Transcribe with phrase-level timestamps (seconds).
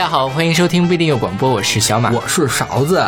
[0.00, 3.04] 大家好，欢迎收听不一定有广播，我是小马，我是勺子。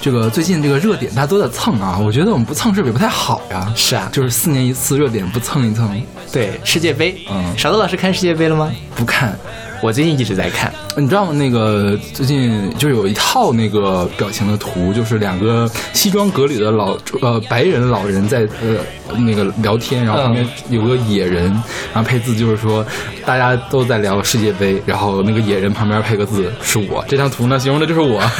[0.00, 3.70] 这个最近这个热点大家都在蹭啊，我觉得我们不蹭是不是也不太好呀？
[3.76, 5.90] 是啊，就是四年一次热点不蹭一蹭。
[6.32, 8.72] 对，世界杯，嗯，勺子老师看世界杯了吗？
[8.96, 9.38] 不看。
[9.82, 11.32] 我最近一直在看，你知道吗？
[11.32, 21.44] 那个最近就有一套那个表情的图，就是两个西装革履的老呃白人老人在呃那个聊天，然后旁边有个野人，
[21.94, 22.84] 然后配字就是说
[23.24, 27.02] 大家都在聊世界杯，然后那个野人旁边配个字是我。
[27.08, 28.22] 这张图呢，形容的就是我。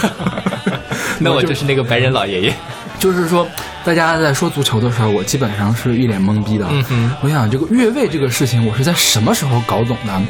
[1.19, 2.55] 那我就是那个白人老爷爷。
[3.01, 3.49] 就是说，
[3.83, 6.67] 大家在说足球的时候，我基本上是一脸懵逼的。
[6.71, 10.21] 嗯哼，我想这个越位这个事情，我是在什么时候搞懂的？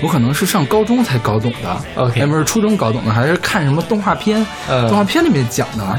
[0.00, 1.76] 我可能是上高中才搞懂的。
[1.96, 4.46] OK，要不是初中搞懂的，还是看什么动画片？
[4.68, 5.98] 动画片里面讲的。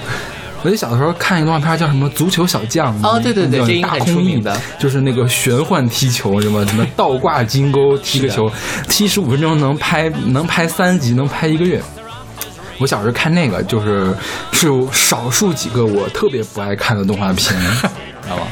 [0.62, 2.98] 我记得小的时候看一个动画片，叫什么《足球小将》。
[3.05, 8.50] 哦，对对对，这大空翼的，就是那个玄幻踢球，什么什么倒挂金钩踢个球，
[8.88, 11.82] 踢十五分钟能拍能拍三集，能拍一个月。
[12.79, 14.13] 我小时候看那个，就是
[14.52, 17.60] 是少数几个我特别不爱看的动画片，
[18.24, 18.48] 知道吗？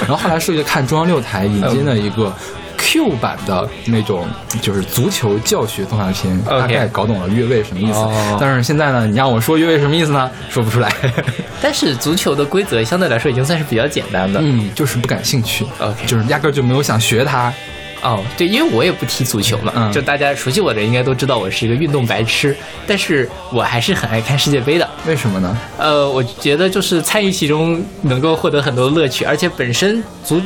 [0.00, 2.32] 然后后来是看中央六台引进了一个
[2.76, 4.26] Q 版的那种，
[4.60, 7.98] 就是足球教学动画片，大概搞懂了越位什么意思。
[8.38, 10.30] 但是现在呢，你让我说越位什么意思呢？
[10.50, 10.92] 说不出来。
[11.60, 17.52] 但是足球的规则相对来说已经算是比较简单的，嗯，就是不感兴趣，OK，就是压根就没有想学它。
[18.02, 24.88] 哦，对，因为我也不踢足球嘛，就大家熟悉我的人应该都知道我是一个运动白痴，但是我还是很爱看世界杯的。
[25.06, 25.58] 为什么呢？
[25.78, 30.40] 呃，我觉得就是参与其中能够获得很多乐趣，而且本身足。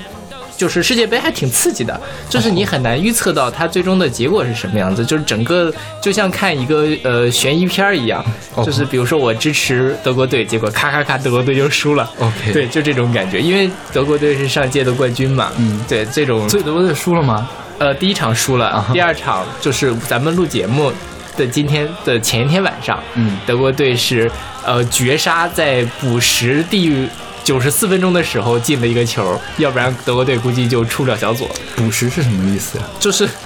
[0.61, 5.72] 就是世界杯还挺刺激的，就是你很难预测到它最终的结果是什么样子，就是整个
[6.03, 8.22] 就像看一个呃悬疑片一样，
[8.62, 17.48] 就是比如说我支持德国队，结果咔咔咔德国队就输了，OK，对，就这种感觉，因为德国队是上届的冠军嘛，嗯，对，这种，所以德国队输了吗？
[17.78, 20.92] 呃，第一场输了，第二场就是咱们录节目
[21.38, 24.31] 的今天的前一天晚上，嗯，德国队是
[24.66, 27.09] 呃绝杀在补时第。
[27.42, 31.48] 九十四分钟的时候进了一个球，要不然德国队估计就出不了小组。
[31.76, 32.84] 补时是什么意思呀？
[32.98, 33.28] 就是。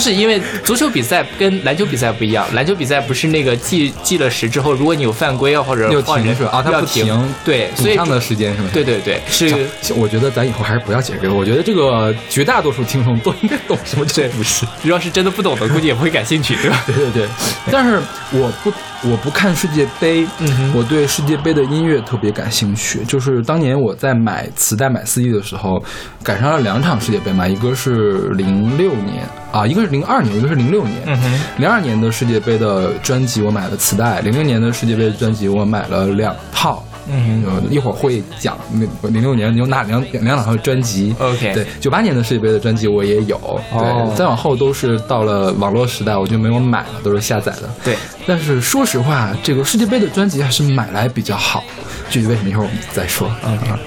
[0.00, 6.52] 就是因为足球比赛跟篮球比赛不一样，篮球比赛不是那个计计了时之后，如果你有犯规啊或者换人是吧？
[6.52, 8.70] 啊，他不停，对，所以上的时间是吗？
[8.72, 9.66] 对对对，是。
[9.94, 11.34] 我觉得咱以后还是不要解释这个。
[11.34, 14.64] 我觉得这个绝大多数听众都应该懂什么叫补时。
[14.82, 16.82] 如果是真的不懂的，估计也不会感兴趣，对吧？
[16.86, 17.28] 对对对。
[17.70, 18.00] 但是
[18.32, 18.72] 我不
[19.06, 20.26] 我不看世界杯，
[20.74, 23.04] 我对世界杯的音乐特别感兴趣。
[23.04, 25.82] 就是当年我在买磁带买 CD 的时候，
[26.24, 29.28] 赶上了两场世界杯嘛，一个是零六年。
[29.52, 31.20] 啊，一个是零二年，一个是零六年。
[31.58, 36.84] 零二年的世界杯的专辑我买了磁带，零六年的世界杯的专辑我买了两套。
[37.12, 41.12] 嗯，一会儿会讲那零六年有哪两两两套专辑。
[41.18, 43.60] OK，对，九八年的世界杯的专辑我也有。
[43.72, 47.68] 对，再往后都是到了网络时代，我就没有买了，都是下载的。
[47.82, 47.96] 对，
[48.26, 51.64] 但是说实话，这个世界杯的专辑还是买来比较好。
[52.10, 53.28] 具体为什么一会儿我们再说。
[53.44, 53.78] 嗯嗯，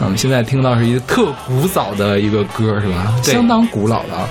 [0.00, 3.14] 我们现在听到是一个特古早的一个歌，是吧？
[3.22, 4.28] 相当古老的。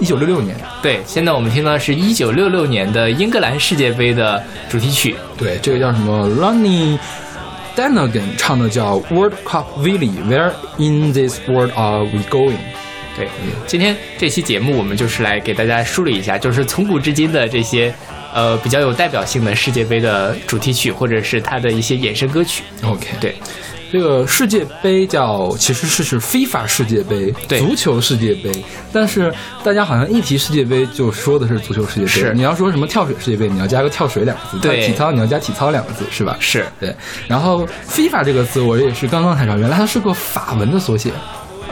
[0.00, 6.98] 一九六六年，对，现在我们听到的是一九六六年的英格兰世界杯的主题曲，对，这个叫什么？Ronnie
[7.76, 12.56] Danagan 唱的叫 World Cup Willie，Where in this world are we going？
[13.16, 13.28] 对，
[13.66, 17.94] 今天这期节目我们就是来给大家梳理一下，就是从古至今的这些
[18.34, 22.64] 呃比较有代表性的世界杯的主题曲，或者是它的一些衍生歌曲。
[22.82, 23.36] OK，对。
[23.94, 28.50] 这个世界杯叫其实是是非法世界杯，足球世界杯。
[28.92, 29.32] 但是
[29.62, 32.08] 大家好像一提世界杯就说的是足球世界杯。
[32.08, 36.36] 是，你要说什么跳水世界杯，你要加个跳水两个字；对，体操你要加体操两个字，是吧？
[36.40, 36.92] 是对。
[37.28, 41.12] 然后非法这个词我也是刚刚才知道，原来它是个法文的缩写。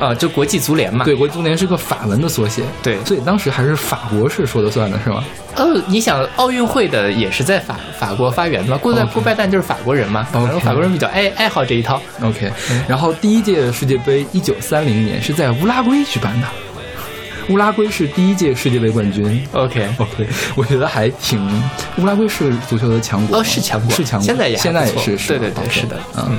[0.01, 1.05] 啊，就国际足联嘛。
[1.05, 2.63] 对，国际足联是个法文的缩写。
[2.83, 5.25] 对，所以当时还是法国是说的算的，是吗？
[5.55, 8.79] 呃，你想奥运会的也是在法法国发源的嘛？
[8.79, 10.27] 过在过拜旦就是法国人嘛？
[10.33, 12.01] 然后法国人比较爱爱好这一套。
[12.23, 12.51] OK，
[12.89, 16.47] 然后第一届世界杯一九三零年是在乌拉圭举办的。
[17.49, 19.47] 乌拉圭是第一届世界杯冠军。
[19.53, 21.41] OK OK，我觉得还挺。
[21.99, 23.39] 乌拉圭是足球的强国。
[23.39, 24.27] 哦，是强国，是强国。
[24.27, 25.99] 现在也现在也是，对对对，是的。
[26.17, 26.39] 嗯，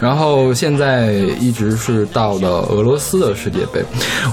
[0.00, 3.82] 然后现在一直是到了俄罗斯的世界杯。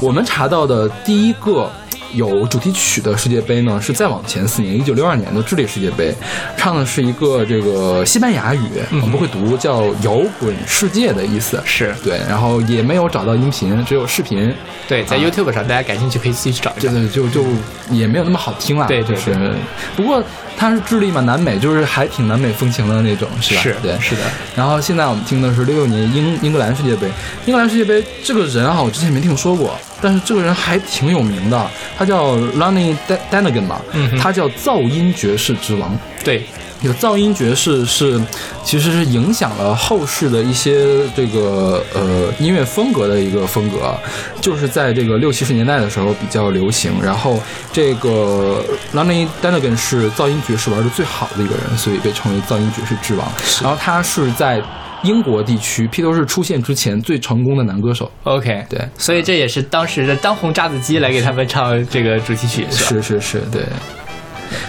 [0.01, 1.69] 我们查到的第一个。
[2.15, 6.13] 有主题曲的世界杯呢，是再往前四年，一九六二年的智利世界杯，
[6.57, 8.69] 唱的是一个这个西班牙语，
[9.01, 11.94] 我不会读，叫“摇滚世界”的意思，是。
[12.03, 14.53] 对，然后也没有找到音频，只有视频，
[14.88, 17.45] 对，在 YouTube 上，大家感兴趣可以自己去找一下，对对，就就
[17.91, 19.35] 也没有那么好听了，对，就是，
[19.95, 20.23] 不过
[20.57, 23.62] 它是智利嘛，南美就是还挺南美风情的那种，是吧？
[23.62, 24.21] 是，对，是的。
[24.56, 27.07] 然后现在我们听的是六六年英英格兰世界杯，
[27.45, 32.05] 英格兰世界杯这个人啊，我之前没听说过，但是这个人还挺有名的，他。
[32.06, 32.96] 他叫 Lonnie
[33.31, 35.98] Donegan 吧，嗯哼他叫噪音爵士之王。
[36.24, 36.44] 对，
[36.81, 38.22] 有噪音爵士是，
[38.63, 40.86] 其实是影响了后世的一些
[41.16, 43.98] 这个呃音乐风格的一个风格，
[44.40, 46.94] 就是在这个六七十年代的时候比较流行。
[47.02, 47.42] 然后
[47.74, 48.63] 这个
[48.94, 53.28] Lonnie Donegan 是噪音爵士玩的最好的一个人，所以被称为噪音爵士之王。
[53.63, 54.62] 然后他是在
[55.06, 58.12] 英国地区披头士出现之前最成功的男歌手。
[58.24, 63.02] OK，对所以这也是当时的当红炸子鸡来给他们唱这个主题曲，是？
[63.02, 63.62] 是是是，对。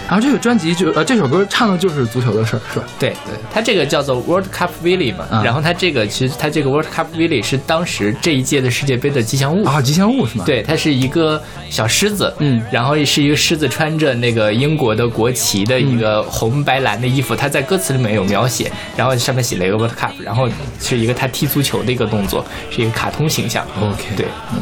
[0.07, 2.85] 然后这个专辑就呃这首歌唱的就是足球的事儿，是吧？
[2.97, 9.65] 对对，它这个叫做 World Cup Willie 嘛，啊然后它这个其实它这个 World Cup Willie 是当时这一届的世界杯的吉祥物。
[9.65, 20.47] 啊，吉祥物是吗？，对，它是一个小狮子，嗯然后是一个狮子穿着那个英国的国旗的一个红白蓝的衣服，它在歌词里面有描写，然后上面写了一个 World Cup，然后
[20.79, 23.65] 是一个他踢足球的一个动作，是一个卡通形象。
[23.81, 24.59] OK 对，嗯，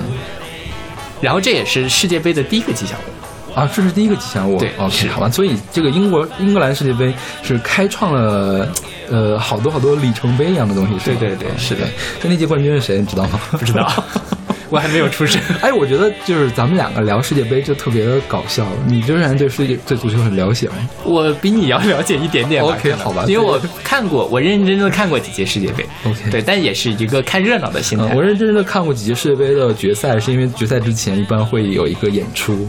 [1.21, 3.14] 然后这也是世界杯的第一个吉祥物。
[3.56, 4.60] 啊，这是第一个吉祥物。
[4.60, 5.30] 对，OK，是好吧。
[5.30, 7.12] 所以这个英国英格兰世界杯
[7.42, 8.68] 是开创了
[9.10, 11.18] 呃好多好多里程碑一样的东西，是吧？
[11.19, 11.88] 对对对是的。
[12.22, 13.00] 那那届冠军是谁？
[13.00, 13.40] 你知道吗？
[13.57, 13.90] 不知道，
[14.69, 15.42] 我还没有出生。
[15.62, 18.68] 哎，我觉得就是咱们两个聊世界杯就特别的搞笑。
[18.86, 20.75] 你仍然对世界对足球很了解吗？
[21.06, 25.86] 我比你要了解一点点吧 OK，好吧因为我看过，我认认真真的看过几届世界杯。
[26.06, 28.06] OK 对，但也是一个看热闹的心态。
[28.12, 32.68] 嗯，我认真的看过几届世界杯的决赛，是因为决赛之前一般会有一个演出。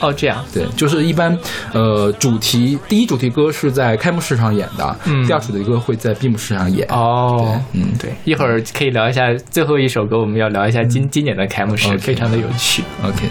[0.00, 1.36] 哦，这样，对，就是一般，
[1.72, 6.86] 呃，主题第一主题歌是在开幕式上演的，嗯第二主题歌会在闭幕式上演。
[6.90, 12.82] 哦，对嗯对，一会儿可以聊一下最后一首歌，我们要聊一下今今年的开幕式非常的有趣。
[13.02, 13.28] OK，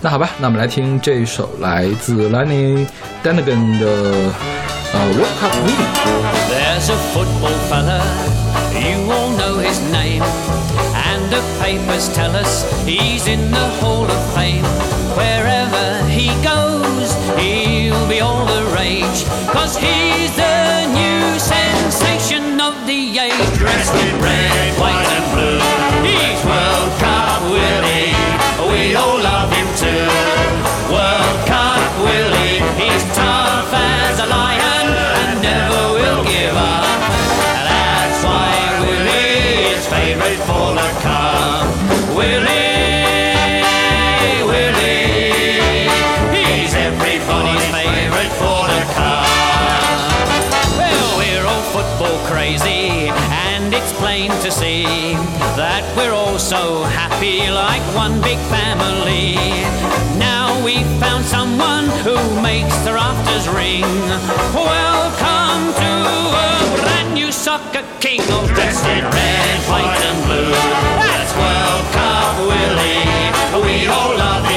[0.00, 2.86] 那好吧，那我们来听这一首来自 Lenny
[3.22, 3.86] Donegan 的
[4.92, 5.90] 呃 World Cup Winning。
[6.48, 8.00] There's a football fella,
[8.74, 10.24] you all know his name.
[11.30, 14.64] The papers tell us he's in the Hall of Fame.
[15.14, 19.24] Wherever he goes, he'll be all the rage.
[19.46, 23.58] Cause he's the new sensation of the age.
[23.58, 25.79] Dressed in red, white, and blue.
[57.20, 59.34] Happy like one big family.
[60.18, 63.84] Now we've found someone who makes the rafters ring.
[64.54, 65.90] Welcome to
[66.32, 70.50] a brand new soccer king, all dressed in red, white, and blue.
[71.40, 73.66] World Cup Willie.
[73.66, 74.49] We all love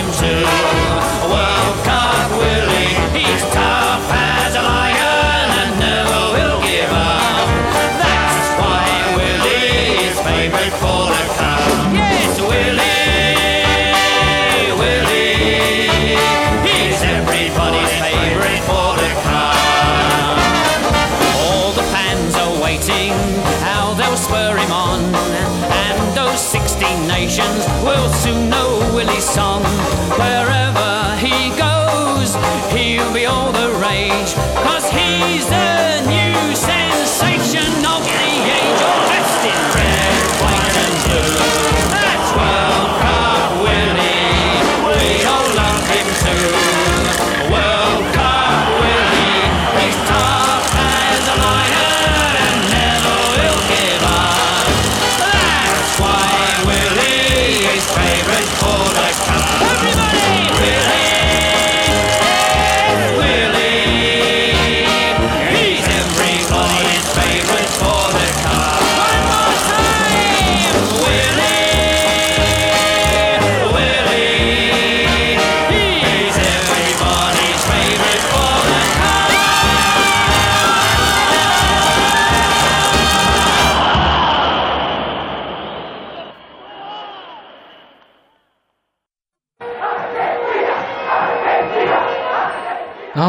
[27.35, 28.62] nations will soon know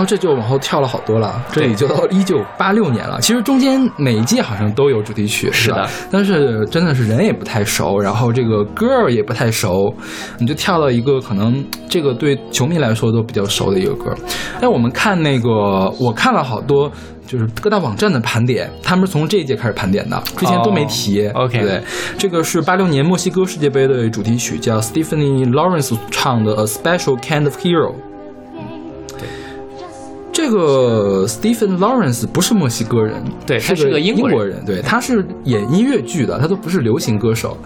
[0.04, 3.18] 后这就往后跳了好多了，这里就到一九八六年了。
[3.20, 5.88] 其实中间每一季好像都有主题曲，是的？
[6.10, 9.94] 但是真的是人也不太熟，然后这个歌儿也不太熟，
[10.38, 14.14] 你就跳到一个可能这个对球迷来说都比较熟的一个歌。
[14.60, 15.48] 但，我们看那个，
[15.98, 16.90] 我看了好多
[17.26, 21.26] 就是各大网站的盘点，他们是从这一届开始盘点的，之前都没提。
[21.28, 21.82] 哦，OK 对，
[22.18, 27.92] 这个是八六年墨西哥世界杯的主题曲，叫 Stephanie Lawrence 唱的《A Special Kind of Hero》。
[30.44, 37.56] 这个 Stephen Lawrence 不是墨西哥人，对他是个个英国人国人，对，他是演音乐剧的，他都不是流行歌手。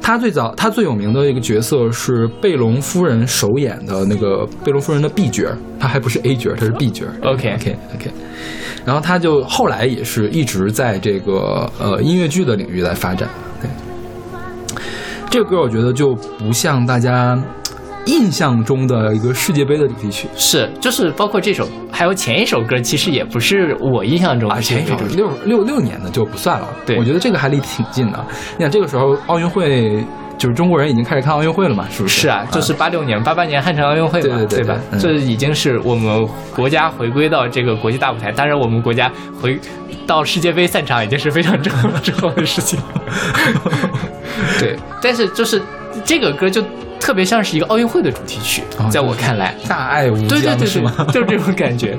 [0.00, 5.48] 他最早他最有名的一个角色是贝隆夫人首演的那个贝隆夫人的 B 角，
[5.80, 7.06] 他还不是 A 角，他是 B 角。
[7.24, 8.10] OK OK OK，
[8.84, 13.28] 然后他就后来也是一直在这个呃音乐剧的领域来发展。
[13.60, 13.68] 对，
[15.28, 17.36] 这个歌我觉得就不像大家
[18.08, 20.26] 印象中的一个世界杯的主题曲。
[20.34, 26.66] 是，就是包括这首，还有前一首歌，其实也不是我印象中啊，的前一首六六六年的就不算了。
[26.86, 28.24] 对我觉得这个还离挺近的。
[28.56, 30.04] 你想这个时候奥运会，
[30.38, 31.86] 就是中国人已经开始看奥运会了嘛？
[31.90, 32.22] 是不是？
[32.22, 34.80] 是啊，就是八六年、八八年汉城奥运会嘛，对对对吧？
[34.90, 38.32] 对嗯这已经是我们国家回归到这个国际大舞台。
[38.32, 39.10] 当然，我们国家
[39.40, 39.58] 回
[40.06, 42.78] 到世界杯赛场已经是非常之后之后的事情。
[44.58, 45.60] 对，但是就是
[46.04, 46.62] 这个歌就
[47.00, 51.96] 特别像是一个奥运会的主题曲，哦在我看来，大爱无对对对就是 这种感觉，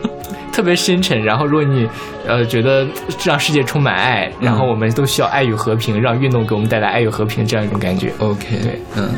[0.51, 1.21] 特别深沉。
[1.23, 1.87] 然后，如果你
[2.27, 2.85] 呃觉得
[3.23, 8.11] 让世界充满爱，然后我们都需要爱与和平，让运动给我们带来爱与和平这样一种感觉。
[8.19, 9.09] OK，对，嗯。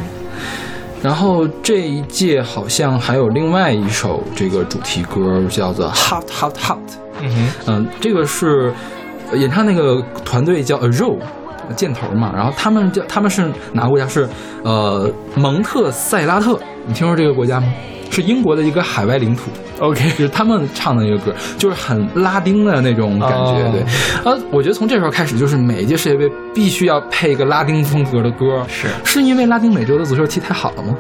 [1.02, 6.78] 然后这一届好像还有另外一首这个主题歌，叫做《Hot Hot Hot》。
[7.22, 8.72] 嗯哼，嗯，这个是
[9.32, 11.18] 呃演唱那个团队叫 A Row。
[11.72, 14.08] 箭头嘛，然后他们叫他们是哪个国家？
[14.08, 14.28] 是
[14.63, 17.68] 呃蒙特塞拉特，你听说这个国家吗？
[18.10, 19.44] 是英国的一个海外领土。
[19.80, 23.84] OK，就是他们唱的一个歌，就是很拉丁的那种感觉，哦对。
[24.25, 30.94] 呃，我觉得从这时候开始，就是每一届世界杯必须要配一个拉丁风格的歌，是是因为拉丁美洲的足球踢太好了吗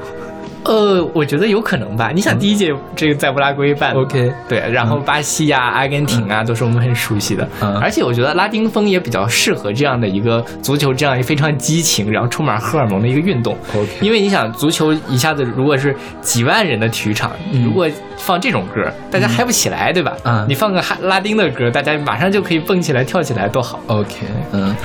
[0.63, 2.11] 呃，我觉得有可能吧。
[2.13, 7.47] 你想，第一届这个在乌拉圭办的？OK，对，然后巴西呀、阿根廷啊，都是我们很熟悉的。
[7.61, 13.57] 嗯而且我觉得拉丁风也比较适合这样的一个足球，这样一个非常激情，然后充满荷尔蒙的一个运动。
[13.73, 17.87] OK 因为你想，足球一下子如果是几万人的体育场，嗯如果
[18.17, 20.15] 放这种歌，大家嗨不起来，对吧？
[20.25, 23.79] 嗯你放个哈拉丁的歌，大家马上就可以蹦起来、跳起来，多好。
[23.87, 24.09] OK，
[24.51, 24.75] 嗯，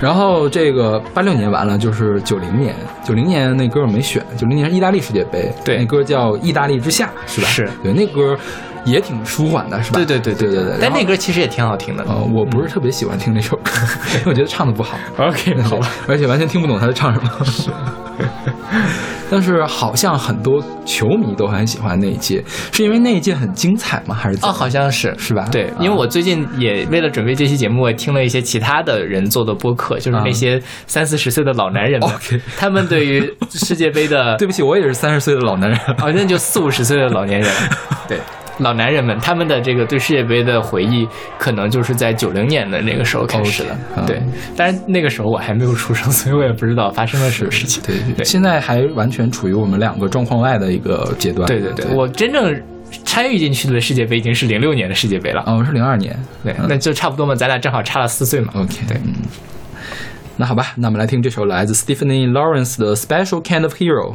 [0.00, 2.74] 然后这个八六年完了，就是九零年，
[3.04, 7.48] 九零年那歌我没选，九零年是意大利世界杯，对那歌叫《意大利之夏》，是吧？
[7.48, 8.38] 是对，那歌
[8.86, 9.96] 也挺舒缓的，是吧？
[9.96, 10.78] 对对对对对对。
[10.80, 12.04] 但那歌其实也挺好听的。
[12.04, 13.72] 呃，我不是特别喜欢听那首歌，
[14.14, 14.96] 因为我觉得唱的不好。
[15.18, 15.88] OK，好吧。
[16.08, 17.44] 而且完全听不懂他在唱什么。
[17.44, 17.70] 是，
[19.28, 24.14] 但是好像很多球迷都很喜欢那一届，是因为那一届很精彩吗？
[24.14, 32.00] 还是怎哦，么好像是是吧对，啊因为我最近也为了准备这期节目，我听了一些其他的人做的播客，就是那些三四十岁的老男人
[32.56, 35.78] 他们对于世界杯的， 对不起，我也是三十岁的老男人。
[35.98, 37.50] 好像就四五十岁的老年人，
[38.08, 38.18] 对。
[38.58, 41.06] 老男人们，他们的这个对世界杯的回忆，
[41.38, 43.76] 可能就是在九零年的那个时候开始的。
[44.06, 44.22] 对，
[44.56, 47.82] 但是那个时候我还没有出生，所以我也不知道发生了什么事情。
[47.82, 51.46] 对对现在还完全处于我们两个状况外的一个阶段。
[51.46, 52.58] 对对对，我真正
[53.04, 55.42] 参与进去的世界杯已经是零六年的世界杯了。
[55.46, 56.16] 哦是零二年。
[56.42, 58.52] 对，那就差不多嘛，咱俩正好差了四岁嘛。
[58.54, 59.12] OK，对，嗯。
[60.38, 64.14] 那好吧，那我们来听这首来自 Stephanie Lawrence 的《Special Kind of Hero》。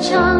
[0.00, 0.37] 场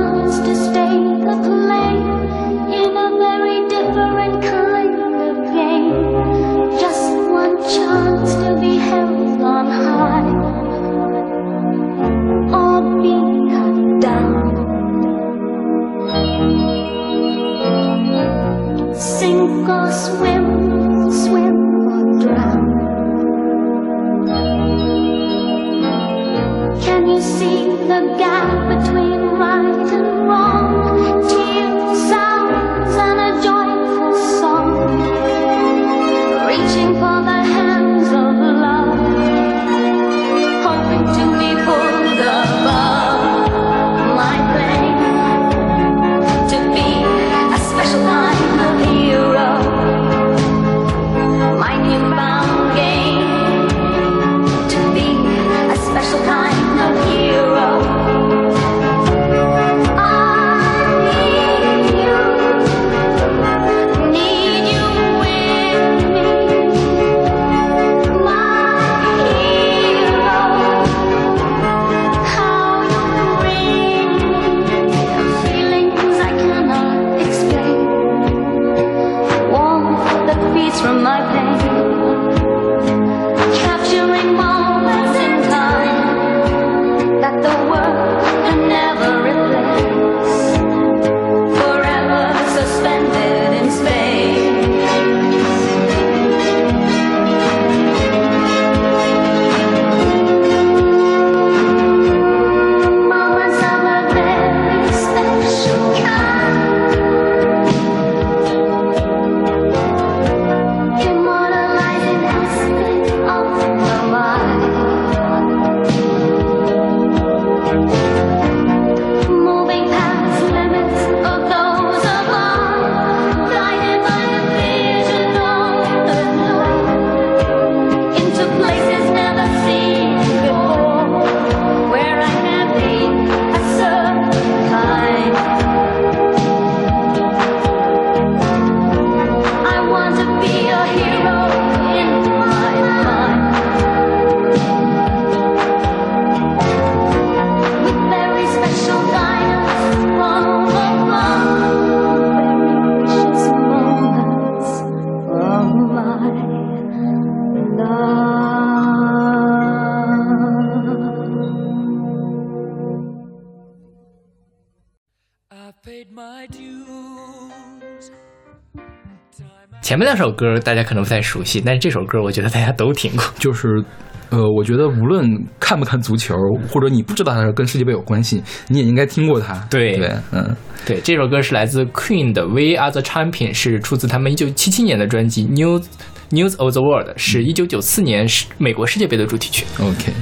[169.89, 173.25] 前面两首歌大家可能不太熟悉，但是这首歌我觉得大家都听过。
[173.41, 173.83] 就是，
[174.29, 175.27] 呃，我觉得无论
[175.59, 176.35] 看不看足球，
[176.71, 179.55] 或者你不知道它跟世界杯有关系，你也应该听过它。
[179.71, 180.55] 对对，嗯，
[180.85, 185.87] 对，这首歌是来自 Queen 的《We Are the Champion》，是出自他们一九七七年的专辑《News
[186.33, 189.65] News of the World》，是一九九四年是美国世界杯的主题曲。
[189.81, 190.13] OK，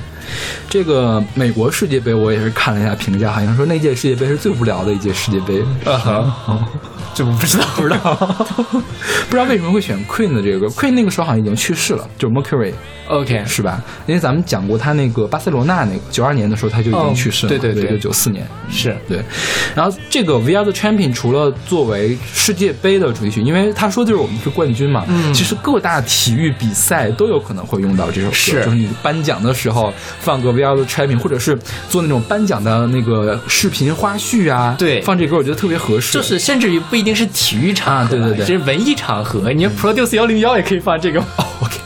[0.70, 5.60] 这个美国世界杯我也是看了一下评价，好像说那届世界杯是最无聊的一届世界杯。
[5.84, 6.68] 啊哈，
[7.16, 8.14] 这我不知道，不知道，
[8.76, 10.66] 不知道为什么会选 Queen 的这个歌。
[10.68, 12.72] Queen 那个时候好像已经去世了，就是 Mercury
[13.08, 13.82] OK，是吧？
[14.06, 17.90] 因为咱们讲过他那个巴塞罗那那个九二年的时候他就已经去世了，哦对对对。
[17.92, 18.46] 对，九四年。
[18.68, 18.94] 是。
[19.08, 19.24] 对。
[19.74, 25.32] 然后这个 We Are the Champion 除了作为世界杯的主题曲，因为他说就是我们是冠军嘛，嗯。
[25.32, 28.64] 其实各大体育比赛都有可能会用到这首歌，是。
[28.64, 31.56] 就是你颁奖的时候放个 We Are the Champion，或者是
[31.88, 35.00] 做那种颁奖的那个视频花絮啊，对。
[35.02, 41.20] 放这歌我觉得特别合适，就是甚至于不一定是体育场合，啊对对这是文艺场合，你 Produce 幺零幺也可以放这个。
[41.20, 41.78] 哦 OK。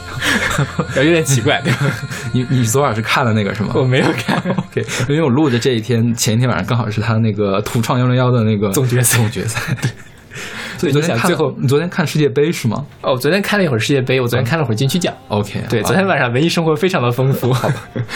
[0.97, 1.79] 有点奇怪，对吧？
[2.33, 3.71] 你你昨晚是看了那个是吗？
[3.75, 9.59] 我没有 看 OK，因为我录的这一天前一天晚上刚好是他那个土创幺零幺的那个总决赛总决赛。
[10.77, 15.13] 所以昨天看你想最后你昨天看世界杯是吗哦，我昨天看了一会儿世界杯，我昨天看了会儿金曲奖。
[15.27, 17.55] ？OK，对，昨天晚上文艺生活非常的丰富，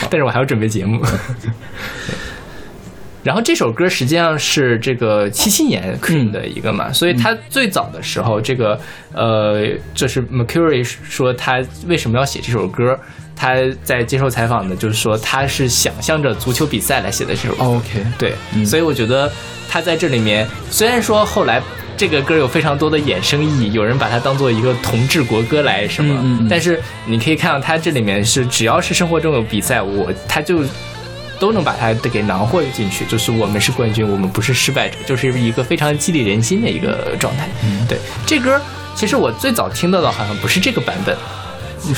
[0.10, 1.00] 但是我还要准备节目。
[3.26, 8.80] 然后这首歌实际上是这个七七年 Queen 的一个嘛，所以他最早的时候，这个
[9.14, 12.96] 呃，就是 Mercury 说他为什么要写这首歌，
[13.36, 17.64] 他在接受采访的，就是说他是想象着足球比赛来写的这首歌。
[17.64, 19.32] OK，对，所以我觉得
[19.68, 21.60] 他在这里面，虽然说后来
[21.98, 30.64] 这个歌有非常多的衍生意义，有人把它当做一个同志国歌来什么，嗯嗯嗯但是你可以看到他这里面是只要是生活中有比赛，我他就。
[31.40, 37.48] 都能把它给囊括进去，就是我们是冠军，我们不是失败者，就是一个非常激励人心的一个状态。
[37.64, 37.86] 嗯。
[37.88, 38.60] 对，这歌
[38.96, 41.16] 其实我最早听到的好像不是这个版本，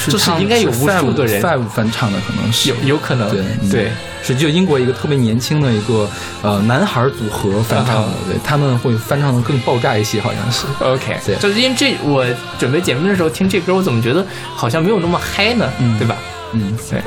[0.10, 1.42] 就是应该有无数的人。
[1.42, 2.70] Five 翻唱的，可能是。
[2.70, 3.70] 有有可能对嗯。
[3.70, 3.92] 对
[4.24, 6.10] 是就英国一个特别年轻的一个
[6.42, 10.66] 呃男孩组合翻唱的啊，对他们会翻唱的更爆炸一些，好像是。
[10.84, 11.36] OK，对。
[11.38, 12.26] 就是因为这我
[12.60, 15.72] 准备节目的时候听这歌，我怎么觉得好像没有那么嗨呢？
[15.80, 15.98] 嗯。
[15.98, 16.18] 对吧？
[16.54, 17.02] 嗯，对，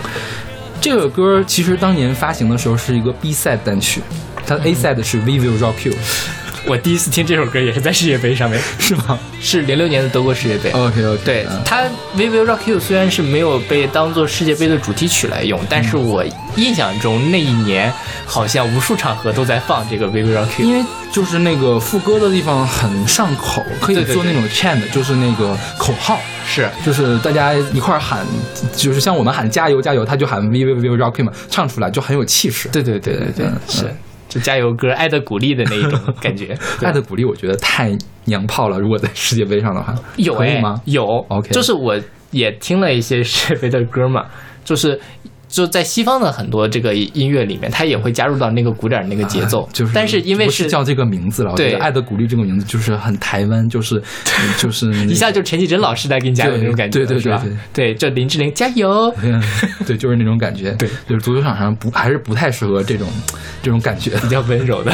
[0.80, 4.00] 这个歌其实当年发行的时候是一个 B side 单曲，
[4.46, 5.94] 它的 A side 是 We Will Rock You，
[6.66, 10.70] 我第一次听这首歌也是在世界杯上面，是吗是零六年的德国世界杯。
[10.70, 11.82] ？OK OK，对它
[12.14, 16.24] 《We Will Rock You》虽然是没有被当做世界杯的主题曲来用，但是我
[16.56, 17.92] 印象中那一年
[18.26, 20.66] 好像无数场合都在放这个《We Will Rock You》。
[20.68, 26.20] 因为就是那个副歌的地方很上口，可以做那种 chant，就是那个口号。
[26.52, 28.26] 是就是大家一块儿喊，
[28.74, 32.68] 就是像我们喊加油加油，他就喊 We Will Rock You 嘛，唱出来就很有气势。
[32.70, 33.94] 对对对对对嗯，是
[34.30, 36.56] 就加油歌、爱的鼓励的那一种感觉。
[36.80, 38.78] 爱的鼓励，我觉得太娘炮了。
[38.78, 40.80] 如果在世界杯上的话，有哎可以吗？
[40.86, 41.94] 有 OK 就是我
[42.30, 44.24] 也听了一些 世界杯的歌嘛，
[44.64, 44.98] 就是。
[45.50, 54.00] 就在西方的很多这个音乐里面，它也会加入到那个鼓点儿那个节奏，啊就是，但是因为不是叫这个名字了，我觉对得爱的鼓励这个名字就是很台湾，就是
[54.56, 57.32] 就是 一下就陈绮贞老师来给你加油那种感觉，对对对
[57.72, 57.92] 对？
[57.92, 59.42] 对，就林志玲加油，嗯
[59.86, 60.70] 对，就是那种感觉。
[60.72, 63.08] 对，就是足球场上不还是不太适合这种
[63.62, 64.10] 这种感觉。
[64.20, 64.92] 比较温柔的，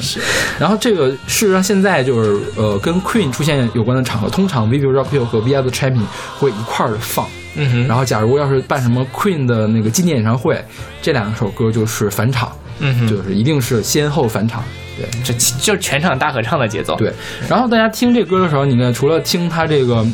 [0.00, 0.20] 是
[0.58, 6.04] 然后这个事实上现在就是呃跟 Queen 出现有关的场合，通常 We Will Rock You 和 We Are the Champion
[6.38, 7.26] 会一块儿放。
[7.56, 10.62] 嗯哼，然后假如要是办什么 Queen 的那个纪念演唱会，
[11.02, 14.62] 这两首歌就是返场，嗯哼，就是一定是先后返场。
[14.96, 15.06] 对。
[15.24, 17.12] 这就是全场大合唱的节奏，对，
[17.48, 20.06] 然后大家听这歌的时候，你看除了听它这个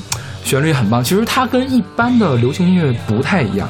[0.44, 3.68] 旋律很棒，其实它跟一般的流行音乐不太一样。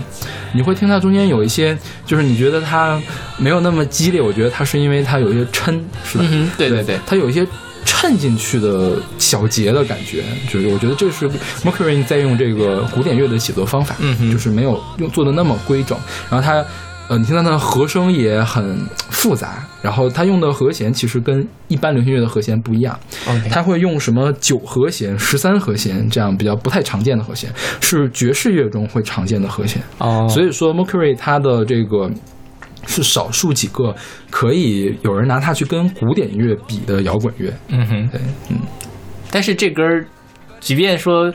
[0.55, 3.01] 你会听它中间有一些，就是你觉得它
[3.39, 6.25] 没有那么激烈，我觉得它是因为它有一些抻，是吧？
[6.29, 7.47] 嗯哼，对对对，它有一些
[7.85, 11.29] 衬进去的小节的感觉，就是我觉得这是
[11.65, 15.99] Mercury 在用这个古典乐的写作方法，嗯就是没有用做的那么规整，
[16.31, 16.65] 然后它。
[17.09, 18.79] 呃，你听它的和声也很
[19.11, 22.99] 复杂，然后它用的和弦其实跟一般流行乐的和弦不一样
[23.51, 29.83] 它会用什么九和弦、十三和弦这样比较不太常见的和弦，是爵士乐中会常见的和弦。
[29.99, 32.09] 哦，所以说，Mercury 它的这个
[32.87, 33.95] 是少数几个
[34.31, 37.53] 可以有人拿它去跟古典音乐比的摇滚乐。
[37.69, 38.59] 嗯哼，对，嗯，
[39.31, 40.05] 但是这歌儿，
[40.61, 41.33] 即便说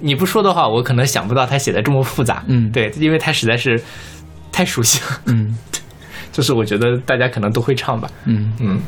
[0.00, 2.44] 你不说的话，我可能想不到他写的这么复杂。
[2.46, 3.80] 嗯对，因为他实在是
[4.52, 5.56] 太熟悉了，嗯
[6.32, 8.10] 就是我觉得大家可能都会唱吧。
[8.24, 8.52] 嗯。
[8.60, 8.80] 嗯，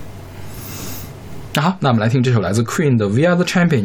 [1.54, 3.84] 那好，那我们来听这首来自 Queen 的《We Are the Champion》。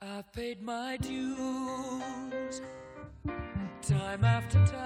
[0.00, 2.60] I've paid my dues
[3.86, 4.85] time after time.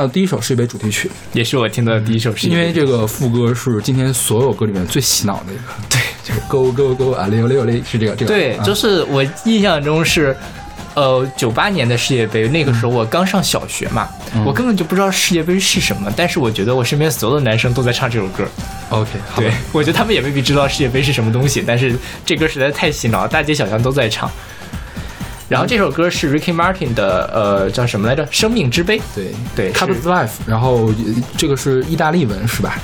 [0.00, 5.62] 到的第一首世界杯主题曲，也是我听到的第一首世界杯因为这个副歌是今天所有歌里面最洗脑的一个。
[5.90, 8.26] 对，就是 Go Go Go 啊，六六六是这个这个。
[8.26, 10.34] 对，啊就是我印象中是，
[10.94, 18.44] 呃，九八年的世界杯，那个时候我刚上小学嘛，嗯我根本就不知道世界杯是什么，但是我觉得我身边所有的男生都在唱这首歌。
[18.88, 24.30] OK，好我觉得他们也未必知道世界杯是什么东西，但是这歌实在太洗脑了，大街小巷都在唱。
[25.50, 28.24] 然后这首歌是 Ricky Martin 的，呃，叫什么来着？
[28.30, 29.02] 生命之杯。
[29.14, 30.94] 对对 c u p of Life，然后呃
[31.36, 32.78] 这个是意大利文是吧？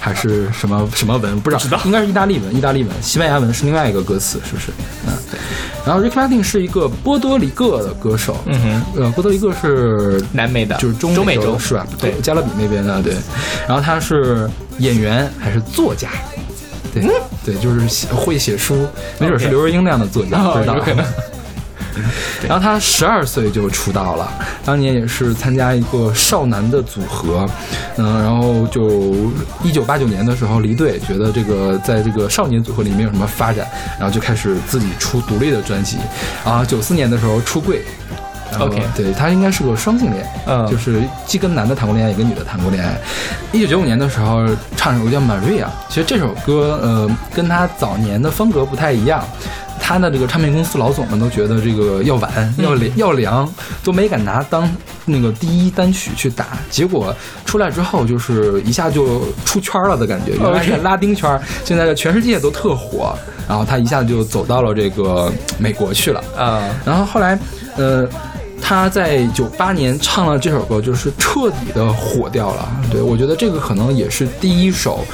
[0.00, 1.38] 还是什么什么文？
[1.40, 2.56] 不知道，知道应该是意大利文。
[2.56, 4.72] 意大利文，西班牙文是另外一个歌词，是不是？
[5.06, 5.38] 嗯，对。
[5.86, 11.86] 然后 Ricky Martin 是一个波多黎各的歌手，嗯哼，呃，波多黎各是南美的，就是中中美洲洲是吧？
[11.96, 13.14] 对，加勒比那边的对。
[13.68, 16.08] 然后他是演员还是作家？
[16.92, 17.04] 对、
[17.44, 18.88] 对，就是写会写书，
[19.20, 21.04] 没准是刘若英那样的作家，哦不知道有可能。
[22.46, 24.32] 然后他十二岁就出道了，
[24.64, 27.46] 当年也是参加一个少男的组合，
[27.96, 29.12] 嗯，然后就
[29.62, 33.66] 一九八九年的时候离队，觉得这个在这个少年组合里没有什么发展，
[33.98, 35.98] 然后就开始自己出独立的专辑，
[36.44, 37.82] 啊，九四年的时候出柜。
[38.58, 42.98] OK 对他应该是个双性恋，嗯就是既跟男的谈过恋爱，也跟女的谈过恋爱。
[43.52, 44.44] 一九九五年的时候
[44.76, 49.22] 唱首歌叫《Maria》，其实这首歌呃跟他早年的风格不太一样。
[49.90, 54.70] 他的这个唱片公司老总们都觉得这个要晚、要凉、要凉，都没敢拿当
[55.04, 56.46] 那个第一单曲去打。
[56.70, 57.12] 结果
[57.44, 60.36] 出来之后，就是一下就出圈了的感觉。
[60.36, 63.18] 原来是拉丁圈，现在全世界都特火。
[63.48, 66.22] 然后他一下子就走到了这个美国去了。
[66.36, 67.36] 啊，然后后来，
[67.76, 68.08] 呃，
[68.62, 72.70] 他在九八年唱了这首歌，就是彻底的火掉了。
[72.92, 75.04] 对我觉得这个可能也是第一首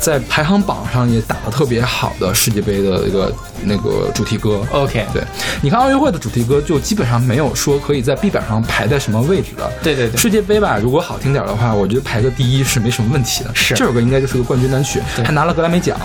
[0.00, 3.32] 在排行榜上也打得特别好的世界杯的一个
[3.64, 4.62] 那个主题歌。
[4.70, 5.22] OK，对，
[5.60, 9.70] 你看奥运会的主题歌，就基本上没有说可以在 B 榜上排在什么位置的。
[9.82, 13.50] 对对对世界杯吧，如果好听点的话，我觉得排个第一是没什么问题的。
[13.54, 15.98] 是这首歌应该就是个冠军单曲，还拿了格莱美奖。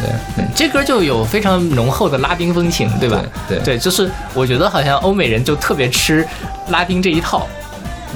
[0.00, 3.22] 对，嗯，这歌就有非常浓厚的拉丁风情，对吧？
[3.48, 6.26] 对对就是我觉得好像欧美人就特别吃
[6.68, 7.46] 拉丁这一套，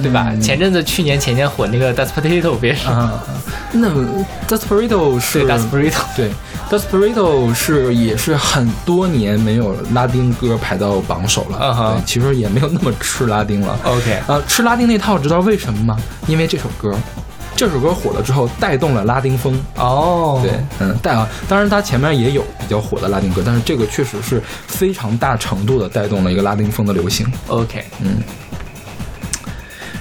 [0.01, 0.27] 对吧？
[0.31, 1.93] 嗯前阵子去年前年火那个
[2.59, 2.87] 不也是？
[2.87, 3.23] 啊，
[3.71, 3.87] 那
[4.47, 6.31] Desperado 是对 Despacito，对
[6.69, 11.57] ，Desperado 是也是很多年没有拉丁歌排到榜首了。
[11.61, 13.77] 嗯哼对，其实也没有那么吃拉丁了。
[13.83, 15.97] OK 呃，吃拉丁那套，知道为什么吗？
[16.27, 16.95] 因为这首歌，
[17.55, 19.59] 这首歌火了之后带动了拉丁风。
[19.75, 27.25] 哦，对，嗯，带啊，当然它前面也有比较火的拉丁歌，但是这个确实是非常大程度的带动了一个拉丁风的流行。
[27.47, 27.83] ，OK，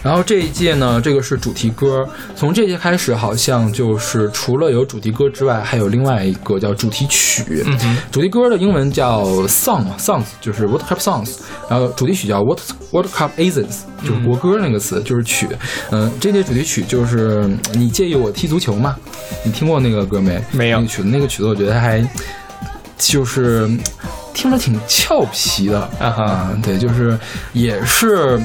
[0.08, 2.08] 然后这一届呢，这个是主题歌。
[2.34, 7.62] 从这届开始，好像就是除了有主题歌之外，还有另外一个叫主题曲。
[7.66, 11.36] 嗯哼主题歌的英文叫 song songs，就是 World Cup songs。
[11.68, 15.46] 然后主题曲叫 World World Cup Athens，就是国歌那个词，就是曲。
[15.90, 18.96] 嗯、这届主题曲就是嗯你介意我踢足球吗？
[19.44, 20.42] 你听过那个歌没？
[20.52, 22.02] 没有那个曲子，那个曲子我觉得还
[22.96, 23.78] 就是嗯
[24.34, 27.18] 听着挺俏皮的啊哈啊，对，就是
[27.52, 28.40] 也是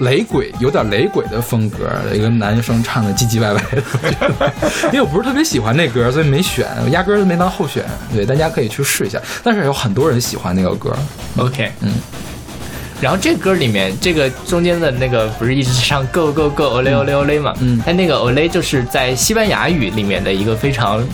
[0.00, 4.52] 雷鬼，有点雷鬼的风格，一个男生唱的唧唧歪歪的，
[4.92, 7.84] 因为我不是特别喜欢那歌，所以没选，我压根儿没当候选。
[8.12, 10.94] 对，大家可以去试一下，但是有很多人喜欢那个歌。
[11.36, 11.92] OK，嗯。
[12.98, 17.52] 然后这歌里面，这个中间的那个不是一直唱 Go Go Go Ole Ole Ole 嘛？
[17.60, 21.06] 嗯它那个 Ole 就是在西班牙语里面的一个非常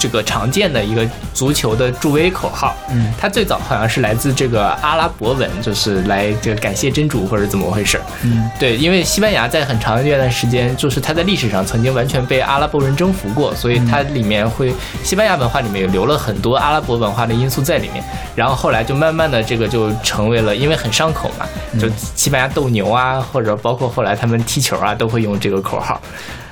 [0.00, 2.74] 这个常见的一个足球的助威口号。
[2.90, 8.00] 嗯它最早好像是来自这个阿拉伯文，就是来这个感谢真主或者怎么回事。
[8.22, 14.72] 嗯对，因为西班牙在很长一段时间，就是它在历史上曾经完全被阿拉伯人征服过，所以它里面会
[15.04, 18.02] 西班牙文化里面留了很多阿拉伯文化的因素在里面。
[18.34, 21.46] 然后后来就慢慢的这个就成为了，因为很上口嘛，
[21.78, 26.00] 就西班牙斗牛啊，或者包括后来他们踢球啊，都会用这个口号。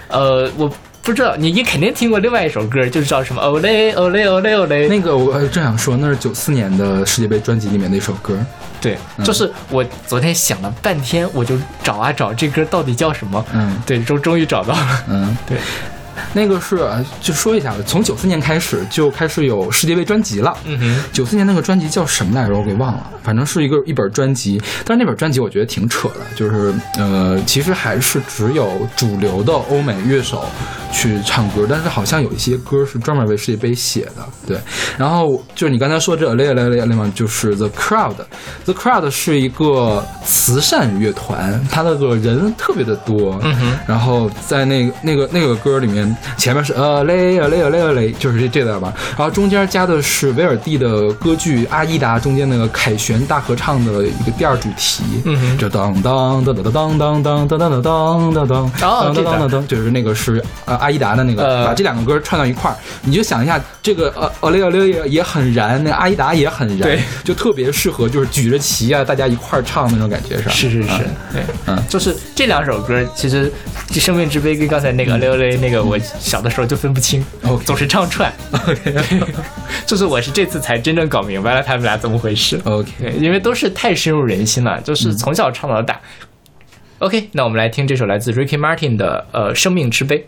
[0.08, 0.70] 呃，我
[1.08, 4.88] 不知道你你肯定听过另外一首歌，就是叫什么 Ole Ole Ole Ole。
[4.88, 8.38] 那个我呃正想说，那是九四年的世界杯专辑里面的一首歌。
[8.78, 13.42] 对，就是我昨天想了半天，我就找啊找这歌到底叫什么。
[13.54, 15.04] 嗯对，终终于找到了。
[15.08, 15.56] 嗯，对，
[16.32, 20.56] 那个是呃就说一下，从九四年开始就开始有世界杯专辑了。
[20.64, 22.56] 嗯哼，九四年那个专辑叫什么来着？
[22.56, 24.60] 我给忘了，反正是一个一本专辑。
[24.84, 30.44] 但是那本专辑我觉得挺扯的，就是呃，其实还是只有主流的欧美乐手
[30.92, 34.26] 去唱歌，但是好像有一些歌是专门为世界杯写的。
[34.46, 34.58] 对，
[34.96, 38.14] 然后就是你刚才说这雷雷雷雷嘛，就是 The Crowd。
[38.64, 43.38] The Crowd 是一个慈善乐团，他那个人特别的多。
[43.42, 48.92] 嗯哼，然后在那个那个那个歌里面，前面是呃嘞呃嘞呃嘞呃嘞，就是这这段吧。
[49.16, 70.50] 然后中间加的是威尔第的歌剧《阿依达》中间那个凯旋大合唱的一个第二主题，嗯哼就当当当当当当当当当当当当当哦当当当当，就是那个是呃阿依达的那个，呃把这两个歌串到一块儿，你就想一下，这个呃呃嘞呃嘞也也很燃，那个阿依达也很燃，对，就特别适合就是举着旗啊，大家一块儿唱那种感觉是吧？
[70.52, 71.32] 是是是，嗯。
[71.32, 71.82] 对，嗯。
[71.88, 73.50] 就是这两首歌，其实
[74.00, 78.32] 《生命之杯》跟刚才那个《雷雷》那个，我小的时候就分不清 OK 总是唱串。
[78.52, 78.94] OK
[79.86, 82.60] 就是我是这次才真正搞明白了他们俩怎么回事。
[82.64, 86.00] OK，因为都是太深入人心了，就是从小唱到大。
[86.98, 90.18] OK，那我们来听这首来自 Ricky Martin 的呃《生命之杯》。